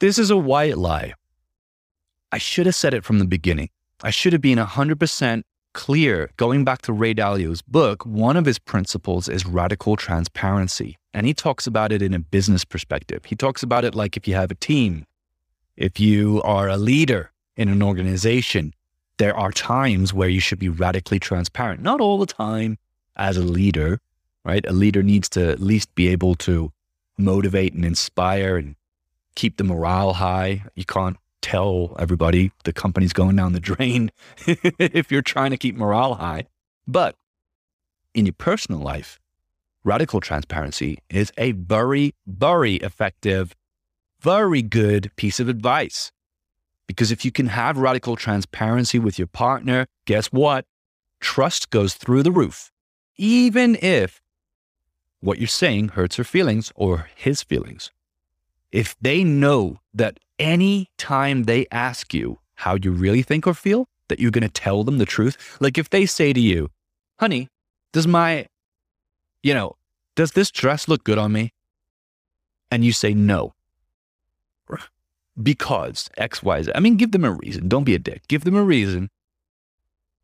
This 0.00 0.18
is 0.18 0.30
a 0.30 0.36
white 0.36 0.76
lie. 0.76 1.14
I 2.36 2.38
should 2.38 2.66
have 2.66 2.74
said 2.74 2.92
it 2.92 3.02
from 3.02 3.18
the 3.18 3.24
beginning. 3.24 3.70
I 4.02 4.10
should 4.10 4.34
have 4.34 4.42
been 4.42 4.58
100% 4.58 5.42
clear. 5.72 6.30
Going 6.36 6.64
back 6.64 6.82
to 6.82 6.92
Ray 6.92 7.14
Dalio's 7.14 7.62
book, 7.62 8.04
one 8.04 8.36
of 8.36 8.44
his 8.44 8.58
principles 8.58 9.26
is 9.26 9.46
radical 9.46 9.96
transparency. 9.96 10.98
And 11.14 11.26
he 11.26 11.32
talks 11.32 11.66
about 11.66 11.92
it 11.92 12.02
in 12.02 12.12
a 12.12 12.18
business 12.18 12.62
perspective. 12.62 13.24
He 13.24 13.36
talks 13.36 13.62
about 13.62 13.86
it 13.86 13.94
like 13.94 14.18
if 14.18 14.28
you 14.28 14.34
have 14.34 14.50
a 14.50 14.54
team, 14.54 15.06
if 15.78 15.98
you 15.98 16.42
are 16.42 16.68
a 16.68 16.76
leader 16.76 17.32
in 17.56 17.70
an 17.70 17.82
organization, 17.82 18.74
there 19.16 19.34
are 19.34 19.50
times 19.50 20.12
where 20.12 20.28
you 20.28 20.40
should 20.40 20.58
be 20.58 20.68
radically 20.68 21.18
transparent. 21.18 21.80
Not 21.80 22.02
all 22.02 22.18
the 22.18 22.26
time 22.26 22.76
as 23.16 23.38
a 23.38 23.42
leader, 23.42 23.98
right? 24.44 24.66
A 24.66 24.74
leader 24.74 25.02
needs 25.02 25.30
to 25.30 25.48
at 25.48 25.60
least 25.60 25.94
be 25.94 26.08
able 26.08 26.34
to 26.34 26.70
motivate 27.16 27.72
and 27.72 27.82
inspire 27.82 28.58
and 28.58 28.76
keep 29.36 29.56
the 29.56 29.64
morale 29.64 30.12
high. 30.12 30.64
You 30.74 30.84
can't 30.84 31.16
tell 31.46 31.94
everybody 31.96 32.50
the 32.64 32.72
company's 32.72 33.12
going 33.12 33.36
down 33.36 33.52
the 33.52 33.60
drain 33.60 34.10
if 34.46 35.12
you're 35.12 35.22
trying 35.22 35.52
to 35.52 35.56
keep 35.56 35.76
morale 35.76 36.14
high. 36.14 36.44
But 36.88 37.14
in 38.14 38.26
your 38.26 38.32
personal 38.32 38.80
life, 38.80 39.20
radical 39.84 40.20
transparency 40.20 40.98
is 41.08 41.32
a 41.38 41.52
very, 41.52 42.14
very 42.26 42.74
effective, 42.76 43.54
very 44.20 44.60
good 44.60 45.12
piece 45.14 45.38
of 45.38 45.48
advice. 45.48 46.10
Because 46.88 47.12
if 47.12 47.24
you 47.24 47.30
can 47.30 47.46
have 47.46 47.78
radical 47.78 48.16
transparency 48.16 48.98
with 48.98 49.16
your 49.16 49.28
partner, 49.28 49.86
guess 50.04 50.26
what? 50.26 50.64
Trust 51.20 51.70
goes 51.70 51.94
through 51.94 52.24
the 52.24 52.32
roof, 52.32 52.72
even 53.16 53.76
if 53.76 54.20
what 55.20 55.38
you're 55.38 55.46
saying 55.46 55.90
hurts 55.90 56.16
her 56.16 56.24
feelings 56.24 56.72
or 56.74 57.08
his 57.14 57.44
feelings 57.44 57.92
if 58.72 58.96
they 59.00 59.24
know 59.24 59.80
that 59.94 60.18
any 60.38 60.90
time 60.98 61.44
they 61.44 61.66
ask 61.70 62.12
you 62.12 62.38
how 62.56 62.76
you 62.82 62.90
really 62.90 63.22
think 63.22 63.46
or 63.46 63.54
feel, 63.54 63.88
that 64.08 64.20
you're 64.20 64.30
going 64.30 64.42
to 64.42 64.48
tell 64.48 64.84
them 64.84 64.98
the 64.98 65.06
truth. 65.06 65.56
Like 65.60 65.78
if 65.78 65.90
they 65.90 66.06
say 66.06 66.32
to 66.32 66.40
you, 66.40 66.70
honey, 67.18 67.48
does 67.92 68.06
my, 68.06 68.46
you 69.42 69.54
know, 69.54 69.76
does 70.14 70.32
this 70.32 70.50
dress 70.50 70.88
look 70.88 71.04
good 71.04 71.18
on 71.18 71.32
me? 71.32 71.52
And 72.70 72.84
you 72.84 72.92
say 72.92 73.14
no. 73.14 73.54
Because 75.40 76.08
X, 76.16 76.42
Y, 76.42 76.62
Z. 76.62 76.72
I 76.74 76.80
mean, 76.80 76.96
give 76.96 77.12
them 77.12 77.24
a 77.24 77.30
reason. 77.30 77.68
Don't 77.68 77.84
be 77.84 77.94
a 77.94 77.98
dick. 77.98 78.26
Give 78.26 78.44
them 78.44 78.56
a 78.56 78.62
reason. 78.62 79.10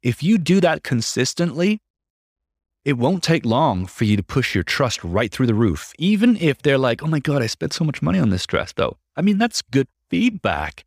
If 0.02 0.22
you 0.22 0.38
do 0.38 0.60
that 0.60 0.82
consistently, 0.82 1.80
it 2.84 2.94
won't 2.94 3.22
take 3.22 3.46
long 3.46 3.86
for 3.86 4.04
you 4.04 4.16
to 4.16 4.22
push 4.22 4.54
your 4.54 4.64
trust 4.64 5.02
right 5.04 5.30
through 5.30 5.46
the 5.46 5.54
roof. 5.54 5.92
Even 5.98 6.36
if 6.38 6.62
they're 6.62 6.78
like, 6.78 7.02
oh 7.02 7.06
my 7.06 7.20
God, 7.20 7.42
I 7.42 7.46
spent 7.46 7.72
so 7.72 7.84
much 7.84 8.02
money 8.02 8.18
on 8.18 8.30
this 8.30 8.46
dress, 8.46 8.72
though. 8.72 8.96
I 9.16 9.22
mean, 9.22 9.38
that's 9.38 9.62
good 9.62 9.86
feedback. 10.10 10.84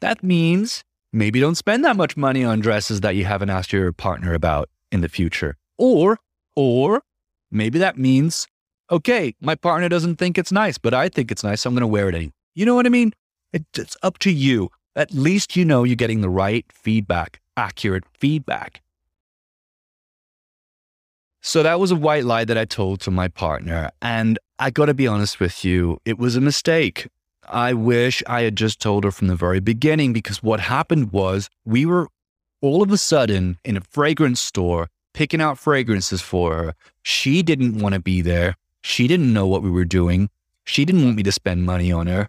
That 0.00 0.22
means 0.22 0.84
maybe 1.12 1.40
don't 1.40 1.56
spend 1.56 1.84
that 1.84 1.96
much 1.96 2.16
money 2.16 2.44
on 2.44 2.60
dresses 2.60 3.02
that 3.02 3.14
you 3.14 3.24
haven't 3.24 3.50
asked 3.50 3.72
your 3.72 3.92
partner 3.92 4.32
about 4.32 4.70
in 4.90 5.02
the 5.02 5.08
future. 5.08 5.56
Or, 5.76 6.18
or 6.56 7.02
maybe 7.50 7.78
that 7.78 7.98
means, 7.98 8.46
okay, 8.90 9.34
my 9.40 9.54
partner 9.54 9.88
doesn't 9.88 10.16
think 10.16 10.38
it's 10.38 10.52
nice, 10.52 10.78
but 10.78 10.94
I 10.94 11.08
think 11.08 11.30
it's 11.30 11.44
nice. 11.44 11.62
So 11.62 11.68
I'm 11.68 11.74
going 11.74 11.82
to 11.82 11.86
wear 11.86 12.08
it 12.08 12.14
anyway. 12.14 12.32
You 12.54 12.64
know 12.64 12.74
what 12.74 12.86
I 12.86 12.90
mean? 12.90 13.12
It's 13.52 13.96
up 14.02 14.18
to 14.20 14.30
you. 14.30 14.70
At 14.96 15.12
least 15.12 15.56
you 15.56 15.64
know 15.64 15.84
you're 15.84 15.94
getting 15.94 16.22
the 16.22 16.30
right 16.30 16.64
feedback, 16.72 17.40
accurate 17.56 18.04
feedback. 18.18 18.82
So 21.40 21.62
that 21.62 21.80
was 21.80 21.90
a 21.90 21.96
white 21.96 22.24
lie 22.24 22.44
that 22.44 22.58
I 22.58 22.64
told 22.64 23.00
to 23.00 23.10
my 23.10 23.28
partner. 23.28 23.90
And 24.02 24.38
I 24.58 24.70
got 24.70 24.86
to 24.86 24.94
be 24.94 25.06
honest 25.06 25.40
with 25.40 25.64
you, 25.64 26.00
it 26.04 26.18
was 26.18 26.36
a 26.36 26.40
mistake. 26.40 27.08
I 27.48 27.72
wish 27.72 28.22
I 28.26 28.42
had 28.42 28.56
just 28.56 28.80
told 28.80 29.04
her 29.04 29.10
from 29.10 29.28
the 29.28 29.36
very 29.36 29.60
beginning 29.60 30.12
because 30.12 30.42
what 30.42 30.60
happened 30.60 31.12
was 31.12 31.48
we 31.64 31.86
were 31.86 32.08
all 32.60 32.82
of 32.82 32.90
a 32.90 32.98
sudden 32.98 33.58
in 33.64 33.76
a 33.76 33.80
fragrance 33.80 34.40
store 34.40 34.88
picking 35.14 35.40
out 35.40 35.58
fragrances 35.58 36.20
for 36.20 36.54
her. 36.54 36.74
She 37.02 37.42
didn't 37.42 37.78
want 37.78 37.94
to 37.94 38.00
be 38.00 38.20
there. 38.20 38.56
She 38.82 39.08
didn't 39.08 39.32
know 39.32 39.46
what 39.46 39.62
we 39.62 39.70
were 39.70 39.84
doing. 39.84 40.28
She 40.64 40.84
didn't 40.84 41.04
want 41.04 41.16
me 41.16 41.22
to 41.22 41.32
spend 41.32 41.64
money 41.64 41.90
on 41.90 42.06
her. 42.06 42.28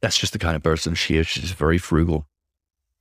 That's 0.00 0.18
just 0.18 0.32
the 0.34 0.38
kind 0.38 0.56
of 0.56 0.62
person 0.62 0.94
she 0.94 1.16
is. 1.16 1.26
She's 1.26 1.52
very 1.52 1.78
frugal. 1.78 2.26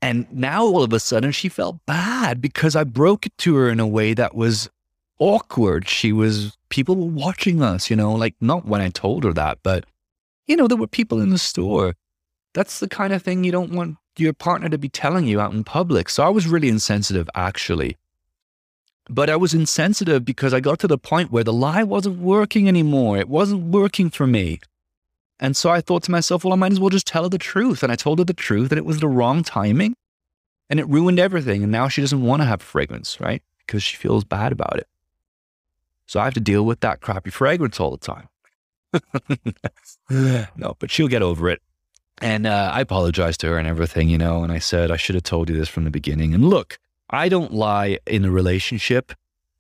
And 0.01 0.31
now 0.31 0.63
all 0.63 0.83
of 0.83 0.93
a 0.93 0.99
sudden 0.99 1.31
she 1.31 1.49
felt 1.49 1.85
bad 1.85 2.41
because 2.41 2.75
I 2.75 2.83
broke 2.83 3.25
it 3.25 3.37
to 3.39 3.55
her 3.55 3.69
in 3.69 3.79
a 3.79 3.87
way 3.87 4.13
that 4.13 4.35
was 4.35 4.69
awkward. 5.23 5.87
She 5.87 6.11
was, 6.11 6.57
people 6.67 6.97
were 6.97 7.05
watching 7.05 7.61
us, 7.61 7.89
you 7.89 7.95
know, 7.95 8.11
like 8.11 8.35
not 8.41 8.65
when 8.65 8.81
I 8.81 8.89
told 8.89 9.23
her 9.23 9.31
that, 9.33 9.59
but, 9.63 9.85
you 10.47 10.57
know, 10.57 10.67
there 10.67 10.77
were 10.77 10.87
people 10.87 11.21
in 11.21 11.29
the 11.29 11.37
store. 11.37 11.95
That's 12.53 12.81
the 12.81 12.89
kind 12.89 13.13
of 13.13 13.23
thing 13.23 13.45
you 13.45 13.51
don't 13.51 13.71
want 13.71 13.97
your 14.17 14.33
partner 14.33 14.67
to 14.67 14.77
be 14.77 14.89
telling 14.89 15.25
you 15.25 15.39
out 15.39 15.53
in 15.53 15.63
public. 15.63 16.09
So 16.09 16.23
I 16.23 16.29
was 16.29 16.45
really 16.45 16.67
insensitive, 16.67 17.29
actually. 17.33 17.95
But 19.09 19.29
I 19.29 19.37
was 19.37 19.53
insensitive 19.53 20.25
because 20.25 20.53
I 20.53 20.59
got 20.59 20.79
to 20.79 20.87
the 20.87 20.97
point 20.97 21.31
where 21.31 21.45
the 21.45 21.53
lie 21.53 21.83
wasn't 21.83 22.19
working 22.19 22.67
anymore. 22.67 23.17
It 23.17 23.29
wasn't 23.29 23.71
working 23.71 24.09
for 24.09 24.27
me. 24.27 24.59
And 25.39 25.55
so 25.55 25.69
I 25.69 25.79
thought 25.79 26.03
to 26.03 26.11
myself, 26.11 26.43
well, 26.43 26.53
I 26.53 26.57
might 26.57 26.73
as 26.73 26.81
well 26.81 26.89
just 26.89 27.07
tell 27.07 27.23
her 27.23 27.29
the 27.29 27.37
truth. 27.37 27.81
And 27.81 27.93
I 27.93 27.95
told 27.95 28.19
her 28.19 28.25
the 28.25 28.33
truth 28.33 28.71
and 28.71 28.77
it 28.77 28.85
was 28.85 28.99
the 28.99 29.07
wrong 29.07 29.41
timing 29.41 29.95
and 30.69 30.81
it 30.81 30.87
ruined 30.87 31.19
everything. 31.19 31.63
And 31.63 31.71
now 31.71 31.87
she 31.87 32.01
doesn't 32.01 32.23
want 32.23 32.41
to 32.41 32.45
have 32.45 32.61
fragrance, 32.61 33.21
right? 33.21 33.41
Because 33.65 33.83
she 33.83 33.95
feels 33.95 34.25
bad 34.25 34.51
about 34.51 34.77
it. 34.77 34.87
So 36.05 36.19
I 36.19 36.25
have 36.25 36.33
to 36.35 36.39
deal 36.39 36.63
with 36.65 36.81
that 36.81 37.01
crappy 37.01 37.29
fragrance 37.29 37.79
all 37.79 37.91
the 37.91 37.97
time. 37.97 38.27
no, 40.55 40.75
but 40.79 40.91
she'll 40.91 41.07
get 41.07 41.21
over 41.21 41.49
it. 41.49 41.61
And 42.21 42.45
uh, 42.45 42.71
I 42.73 42.81
apologized 42.81 43.39
to 43.41 43.47
her 43.47 43.57
and 43.57 43.67
everything, 43.67 44.09
you 44.09 44.17
know, 44.17 44.43
and 44.43 44.51
I 44.51 44.59
said, 44.59 44.91
I 44.91 44.97
should 44.97 45.15
have 45.15 45.23
told 45.23 45.49
you 45.49 45.57
this 45.57 45.69
from 45.69 45.83
the 45.83 45.89
beginning. 45.89 46.33
And 46.33 46.49
look, 46.49 46.77
I 47.09 47.27
don't 47.29 47.53
lie 47.53 47.99
in 48.05 48.25
a 48.25 48.31
relationship 48.31 49.13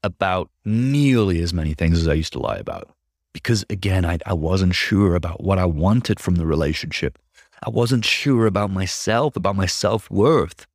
about 0.03 0.49
nearly 0.65 1.41
as 1.41 1.53
many 1.53 1.73
things 1.73 1.99
as 1.99 2.07
I 2.07 2.13
used 2.13 2.33
to 2.33 2.39
lie 2.39 2.57
about. 2.57 2.89
Because 3.33 3.65
again, 3.69 4.05
I, 4.05 4.19
I 4.25 4.33
wasn't 4.33 4.75
sure 4.75 5.15
about 5.15 5.43
what 5.43 5.57
I 5.57 5.65
wanted 5.65 6.19
from 6.19 6.35
the 6.35 6.45
relationship. 6.45 7.17
I 7.65 7.69
wasn't 7.69 8.05
sure 8.05 8.45
about 8.45 8.69
myself, 8.69 9.35
about 9.35 9.55
my 9.55 9.65
self 9.65 10.11
worth. 10.11 10.67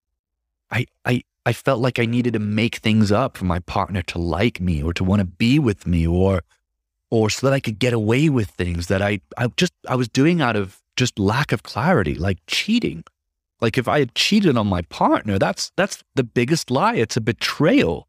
I, 0.71 0.87
I, 1.05 1.23
I 1.49 1.55
felt 1.55 1.81
like 1.81 1.99
I 1.99 2.05
needed 2.05 2.35
to 2.35 2.39
make 2.39 2.77
things 2.77 3.11
up 3.11 3.39
for 3.39 3.47
my 3.47 3.61
partner 3.61 4.03
to 4.03 4.19
like 4.19 4.61
me 4.61 4.83
or 4.83 4.93
to 4.93 5.03
want 5.03 5.21
to 5.21 5.25
be 5.25 5.59
with 5.59 5.87
me 5.87 6.07
or 6.07 6.43
or 7.11 7.31
so 7.31 7.47
that 7.47 7.55
I 7.55 7.61
could 7.61 7.79
get 7.79 7.95
away 7.95 8.29
with 8.29 8.51
things 8.51 8.89
that 8.89 9.01
I 9.01 9.23
I 9.39 9.47
just 9.57 9.73
I 9.89 9.95
was 9.95 10.11
doing 10.11 10.43
out 10.43 10.57
of 10.57 10.83
just 10.95 11.19
lack 11.19 11.51
of 11.51 11.63
clarity, 11.63 12.15
like 12.15 12.37
cheating. 12.47 13.03
Like 13.63 13.79
if 13.79 13.89
I 13.89 13.99
had 14.01 14.15
cheated 14.15 14.59
on 14.59 14.67
my 14.67 14.83
partner, 14.83 15.39
that's 15.39 15.73
that's 15.75 16.05
the 16.15 16.23
biggest 16.23 16.71
lie. 16.71 16.97
It's 16.97 17.17
a 17.17 17.23
betrayal. 17.23 18.09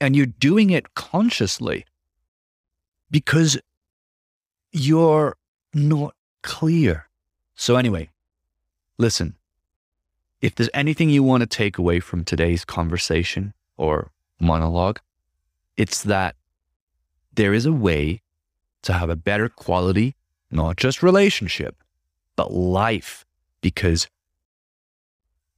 And 0.00 0.16
you're 0.16 0.24
doing 0.48 0.70
it 0.70 0.94
consciously 0.94 1.84
because 3.10 3.60
you're 4.72 5.36
not 5.74 6.14
clear. 6.42 7.10
So 7.54 7.76
anyway, 7.76 8.08
listen, 8.96 9.34
if 10.40 10.54
there's 10.54 10.70
anything 10.74 11.10
you 11.10 11.22
want 11.22 11.40
to 11.42 11.46
take 11.46 11.78
away 11.78 12.00
from 12.00 12.24
today's 12.24 12.64
conversation 12.64 13.54
or 13.76 14.10
monologue, 14.40 14.98
it's 15.76 16.02
that 16.02 16.36
there 17.34 17.54
is 17.54 17.66
a 17.66 17.72
way 17.72 18.20
to 18.82 18.92
have 18.92 19.10
a 19.10 19.16
better 19.16 19.48
quality, 19.48 20.14
not 20.50 20.76
just 20.76 21.02
relationship, 21.02 21.76
but 22.36 22.52
life. 22.52 23.24
Because 23.60 24.08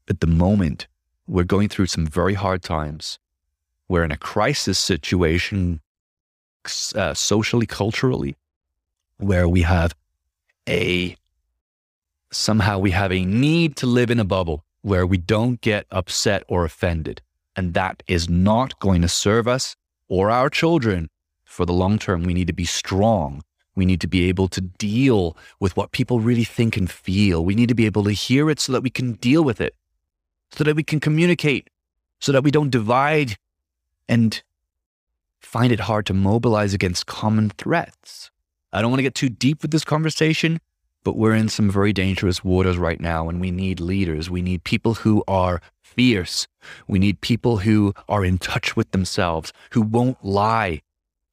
at 0.08 0.20
the 0.20 0.26
moment, 0.26 0.86
we're 1.26 1.44
going 1.44 1.68
through 1.68 1.86
some 1.86 2.06
very 2.06 2.34
hard 2.34 2.62
times. 2.62 3.18
We're 3.88 4.04
in 4.04 4.12
a 4.12 4.16
crisis 4.16 4.78
situation, 4.78 5.80
uh, 6.94 7.14
socially, 7.14 7.66
culturally, 7.66 8.36
where 9.18 9.48
we 9.48 9.62
have 9.62 9.94
a 10.68 11.16
somehow 12.30 12.78
we 12.78 12.90
have 12.90 13.10
a 13.10 13.24
need 13.24 13.76
to 13.76 13.86
live 13.86 14.10
in 14.10 14.20
a 14.20 14.24
bubble 14.24 14.64
where 14.82 15.06
we 15.06 15.18
don't 15.18 15.60
get 15.60 15.86
upset 15.90 16.44
or 16.48 16.64
offended. 16.64 17.22
And 17.56 17.74
that 17.74 18.02
is 18.06 18.28
not 18.28 18.78
going 18.78 19.02
to 19.02 19.08
serve 19.08 19.48
us 19.48 19.76
or 20.08 20.30
our 20.30 20.48
children 20.48 21.10
for 21.44 21.66
the 21.66 21.72
long 21.72 21.98
term. 21.98 22.22
We 22.22 22.34
need 22.34 22.46
to 22.46 22.52
be 22.52 22.64
strong. 22.64 23.42
We 23.74 23.86
need 23.86 24.00
to 24.00 24.08
be 24.08 24.28
able 24.28 24.48
to 24.48 24.60
deal 24.60 25.36
with 25.60 25.76
what 25.76 25.92
people 25.92 26.20
really 26.20 26.44
think 26.44 26.76
and 26.76 26.90
feel. 26.90 27.44
We 27.44 27.54
need 27.54 27.68
to 27.68 27.74
be 27.74 27.86
able 27.86 28.04
to 28.04 28.12
hear 28.12 28.50
it 28.50 28.60
so 28.60 28.72
that 28.72 28.82
we 28.82 28.90
can 28.90 29.12
deal 29.14 29.44
with 29.44 29.60
it, 29.60 29.74
so 30.50 30.64
that 30.64 30.76
we 30.76 30.82
can 30.82 31.00
communicate, 31.00 31.70
so 32.20 32.32
that 32.32 32.42
we 32.42 32.50
don't 32.50 32.70
divide 32.70 33.36
and 34.08 34.42
find 35.40 35.72
it 35.72 35.80
hard 35.80 36.06
to 36.06 36.14
mobilize 36.14 36.74
against 36.74 37.06
common 37.06 37.50
threats. 37.50 38.30
I 38.72 38.82
don't 38.82 38.90
want 38.90 38.98
to 38.98 39.04
get 39.04 39.14
too 39.14 39.28
deep 39.28 39.62
with 39.62 39.70
this 39.70 39.84
conversation, 39.84 40.60
but 41.08 41.16
we're 41.16 41.34
in 41.34 41.48
some 41.48 41.70
very 41.70 41.94
dangerous 41.94 42.44
waters 42.44 42.76
right 42.76 43.00
now, 43.00 43.30
and 43.30 43.40
we 43.40 43.50
need 43.50 43.80
leaders. 43.80 44.28
We 44.28 44.42
need 44.42 44.62
people 44.62 44.92
who 44.92 45.24
are 45.26 45.62
fierce. 45.80 46.46
We 46.86 46.98
need 46.98 47.22
people 47.22 47.56
who 47.56 47.94
are 48.10 48.26
in 48.26 48.36
touch 48.36 48.76
with 48.76 48.90
themselves, 48.90 49.50
who 49.70 49.80
won't 49.80 50.22
lie, 50.22 50.82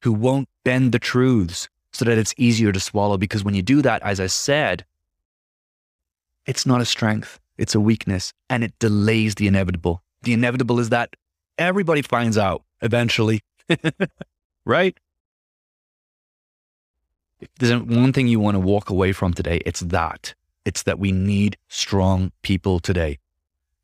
who 0.00 0.14
won't 0.14 0.48
bend 0.64 0.92
the 0.92 0.98
truths 0.98 1.68
so 1.92 2.06
that 2.06 2.16
it's 2.16 2.32
easier 2.38 2.72
to 2.72 2.80
swallow. 2.80 3.18
Because 3.18 3.44
when 3.44 3.52
you 3.52 3.60
do 3.60 3.82
that, 3.82 4.00
as 4.00 4.18
I 4.18 4.28
said, 4.28 4.86
it's 6.46 6.64
not 6.64 6.80
a 6.80 6.86
strength, 6.86 7.38
it's 7.58 7.74
a 7.74 7.80
weakness, 7.80 8.32
and 8.48 8.64
it 8.64 8.72
delays 8.78 9.34
the 9.34 9.46
inevitable. 9.46 10.02
The 10.22 10.32
inevitable 10.32 10.80
is 10.80 10.88
that 10.88 11.16
everybody 11.58 12.00
finds 12.00 12.38
out 12.38 12.62
eventually, 12.80 13.42
right? 14.64 14.96
If 17.40 17.48
there's 17.58 17.82
one 17.82 18.12
thing 18.12 18.28
you 18.28 18.40
want 18.40 18.54
to 18.54 18.60
walk 18.60 18.88
away 18.88 19.12
from 19.12 19.34
today, 19.34 19.60
it's 19.66 19.80
that. 19.80 20.34
It's 20.64 20.82
that 20.84 20.98
we 20.98 21.12
need 21.12 21.58
strong 21.68 22.32
people 22.42 22.80
today. 22.80 23.18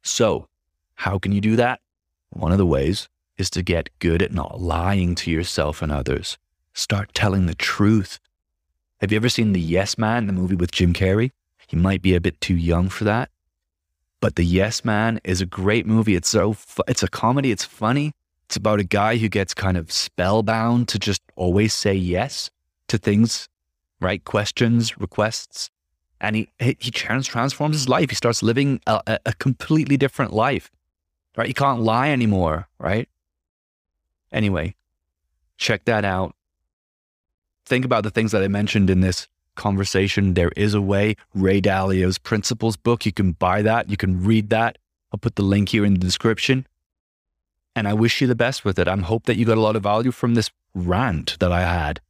So, 0.03 0.49
how 0.95 1.19
can 1.19 1.33
you 1.33 1.41
do 1.41 1.57
that? 1.57 1.81
One 2.31 2.53
of 2.53 2.59
the 2.59 2.67
ways 2.67 3.09
is 3.37 3.51
to 3.51 3.63
get 3.63 3.91
good 3.99 4.23
at 4.23 4.33
not 4.33 4.61
lying 4.61 5.15
to 5.17 5.31
yourself 5.31 5.83
and 5.83 5.93
others. 5.93 6.39
Start 6.73 7.13
telling 7.13 7.47
the 7.47 7.55
truth. 7.55 8.19
Have 9.01 9.13
you 9.13 9.17
ever 9.17 9.29
seen 9.29 9.53
The 9.53 9.61
Yes 9.61 9.99
Man, 9.99 10.27
the 10.27 10.33
movie 10.33 10.55
with 10.55 10.73
Jim 10.73 10.95
Carrey? 10.95 11.31
He 11.67 11.77
might 11.77 12.03
be 12.03 12.15
a 12.15 12.21
bit 12.21 12.41
too 12.41 12.57
young 12.57 12.89
for 12.89 13.05
that. 13.05 13.31
But 14.21 14.37
The 14.37 14.45
Yes 14.45 14.85
Man 14.85 15.21
is 15.25 15.41
a 15.41 15.47
great 15.47 15.87
movie. 15.87 16.15
It's 16.15 16.31
so 16.31 16.55
fu- 16.55 16.85
it's 16.89 17.03
a 17.03 17.09
comedy, 17.09 17.51
it's 17.51 17.65
funny. 17.65 18.13
It's 18.47 18.57
about 18.57 18.81
a 18.81 18.85
guy 18.85 19.19
who 19.19 19.29
gets 19.29 19.53
kind 19.53 19.77
of 19.77 19.93
spellbound 19.93 20.89
to 20.89 20.99
just 20.99 21.23
always 21.37 21.75
say 21.75 21.95
yes 21.95 22.51
to 22.93 22.99
things, 22.99 23.49
right? 24.01 24.25
Questions, 24.25 24.99
requests. 24.99 25.71
And 26.21 26.37
he 26.37 26.49
he 26.61 26.91
trans- 26.93 27.27
transforms 27.27 27.77
his 27.77 27.89
life. 27.89 28.11
He 28.11 28.17
starts 28.17 28.43
living 28.43 28.81
a, 28.87 29.19
a 29.27 29.33
completely 29.35 29.97
different 29.97 30.33
life. 30.33 30.71
Right? 31.37 31.49
He 31.49 31.55
can't 31.55 31.81
lie 31.81 32.11
anymore, 32.11 32.69
right? 32.79 33.09
Anyway, 34.31 34.75
check 35.57 35.85
that 35.87 36.05
out. 36.05 36.35
Think 37.67 37.85
about 37.85 38.05
the 38.05 38.11
things 38.11 38.33
that 38.33 38.43
I 38.43 38.49
mentioned 38.49 38.91
in 38.91 39.01
this 39.01 39.29
conversation. 39.57 40.35
There 40.35 40.53
is 40.57 40.75
a 40.75 40.81
way. 40.81 41.17
Ray 41.35 41.61
Dalio's 41.61 42.19
Principles 42.19 42.77
book. 42.77 43.05
You 43.07 43.13
can 43.13 43.33
buy 43.33 43.63
that. 43.63 43.91
You 43.91 43.97
can 43.97 44.23
read 44.23 44.51
that. 44.51 44.79
I'll 45.11 45.19
put 45.19 45.37
the 45.37 45.43
link 45.43 45.71
here 45.71 45.85
in 45.85 45.95
the 45.95 46.01
description. 46.01 46.67
And 47.75 47.89
I 47.89 47.95
wish 47.95 48.21
you 48.21 48.27
the 48.27 48.35
best 48.35 48.65
with 48.65 48.79
it. 48.79 48.89
I 48.89 48.97
hope 48.97 49.25
that 49.25 49.37
you 49.37 49.45
got 49.45 49.59
a 49.59 49.61
lot 49.61 49.77
of 49.77 49.83
value 49.83 50.13
from 50.13 50.35
this 50.35 50.51
rant 50.75 51.39
that 51.41 51.53
I 51.53 51.63
had. 51.63 52.01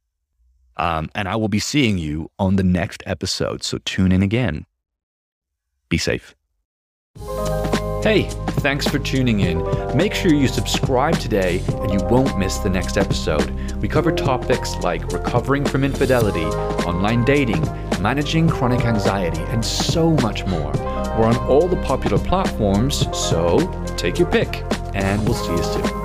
Um, 0.77 1.09
and 1.15 1.27
I 1.27 1.35
will 1.35 1.49
be 1.49 1.59
seeing 1.59 1.97
you 1.97 2.31
on 2.39 2.55
the 2.55 2.63
next 2.63 3.03
episode. 3.05 3.63
So 3.63 3.79
tune 3.85 4.11
in 4.11 4.23
again. 4.23 4.65
Be 5.89 5.97
safe. 5.97 6.35
Hey, 8.03 8.27
thanks 8.59 8.85
for 8.85 8.99
tuning 8.99 9.39
in. 9.39 9.63
Make 9.95 10.13
sure 10.13 10.33
you 10.33 10.49
subscribe 10.49 11.17
today 11.19 11.63
and 11.67 11.93
you 11.93 12.05
won't 12.07 12.37
miss 12.37 12.57
the 12.57 12.69
next 12.69 12.97
episode. 12.97 13.49
We 13.79 13.87
cover 13.87 14.11
topics 14.11 14.75
like 14.77 15.13
recovering 15.13 15.63
from 15.63 15.85
infidelity, 15.85 16.45
online 16.85 17.23
dating, 17.23 17.61
managing 18.01 18.49
chronic 18.49 18.83
anxiety, 18.83 19.41
and 19.43 19.63
so 19.63 20.11
much 20.15 20.45
more. 20.45 20.73
We're 21.17 21.27
on 21.27 21.37
all 21.47 21.67
the 21.67 21.81
popular 21.83 22.19
platforms, 22.19 23.07
so 23.17 23.59
take 23.95 24.19
your 24.19 24.29
pick, 24.29 24.63
and 24.93 25.23
we'll 25.23 25.35
see 25.35 25.51
you 25.51 25.63
soon. 25.63 26.02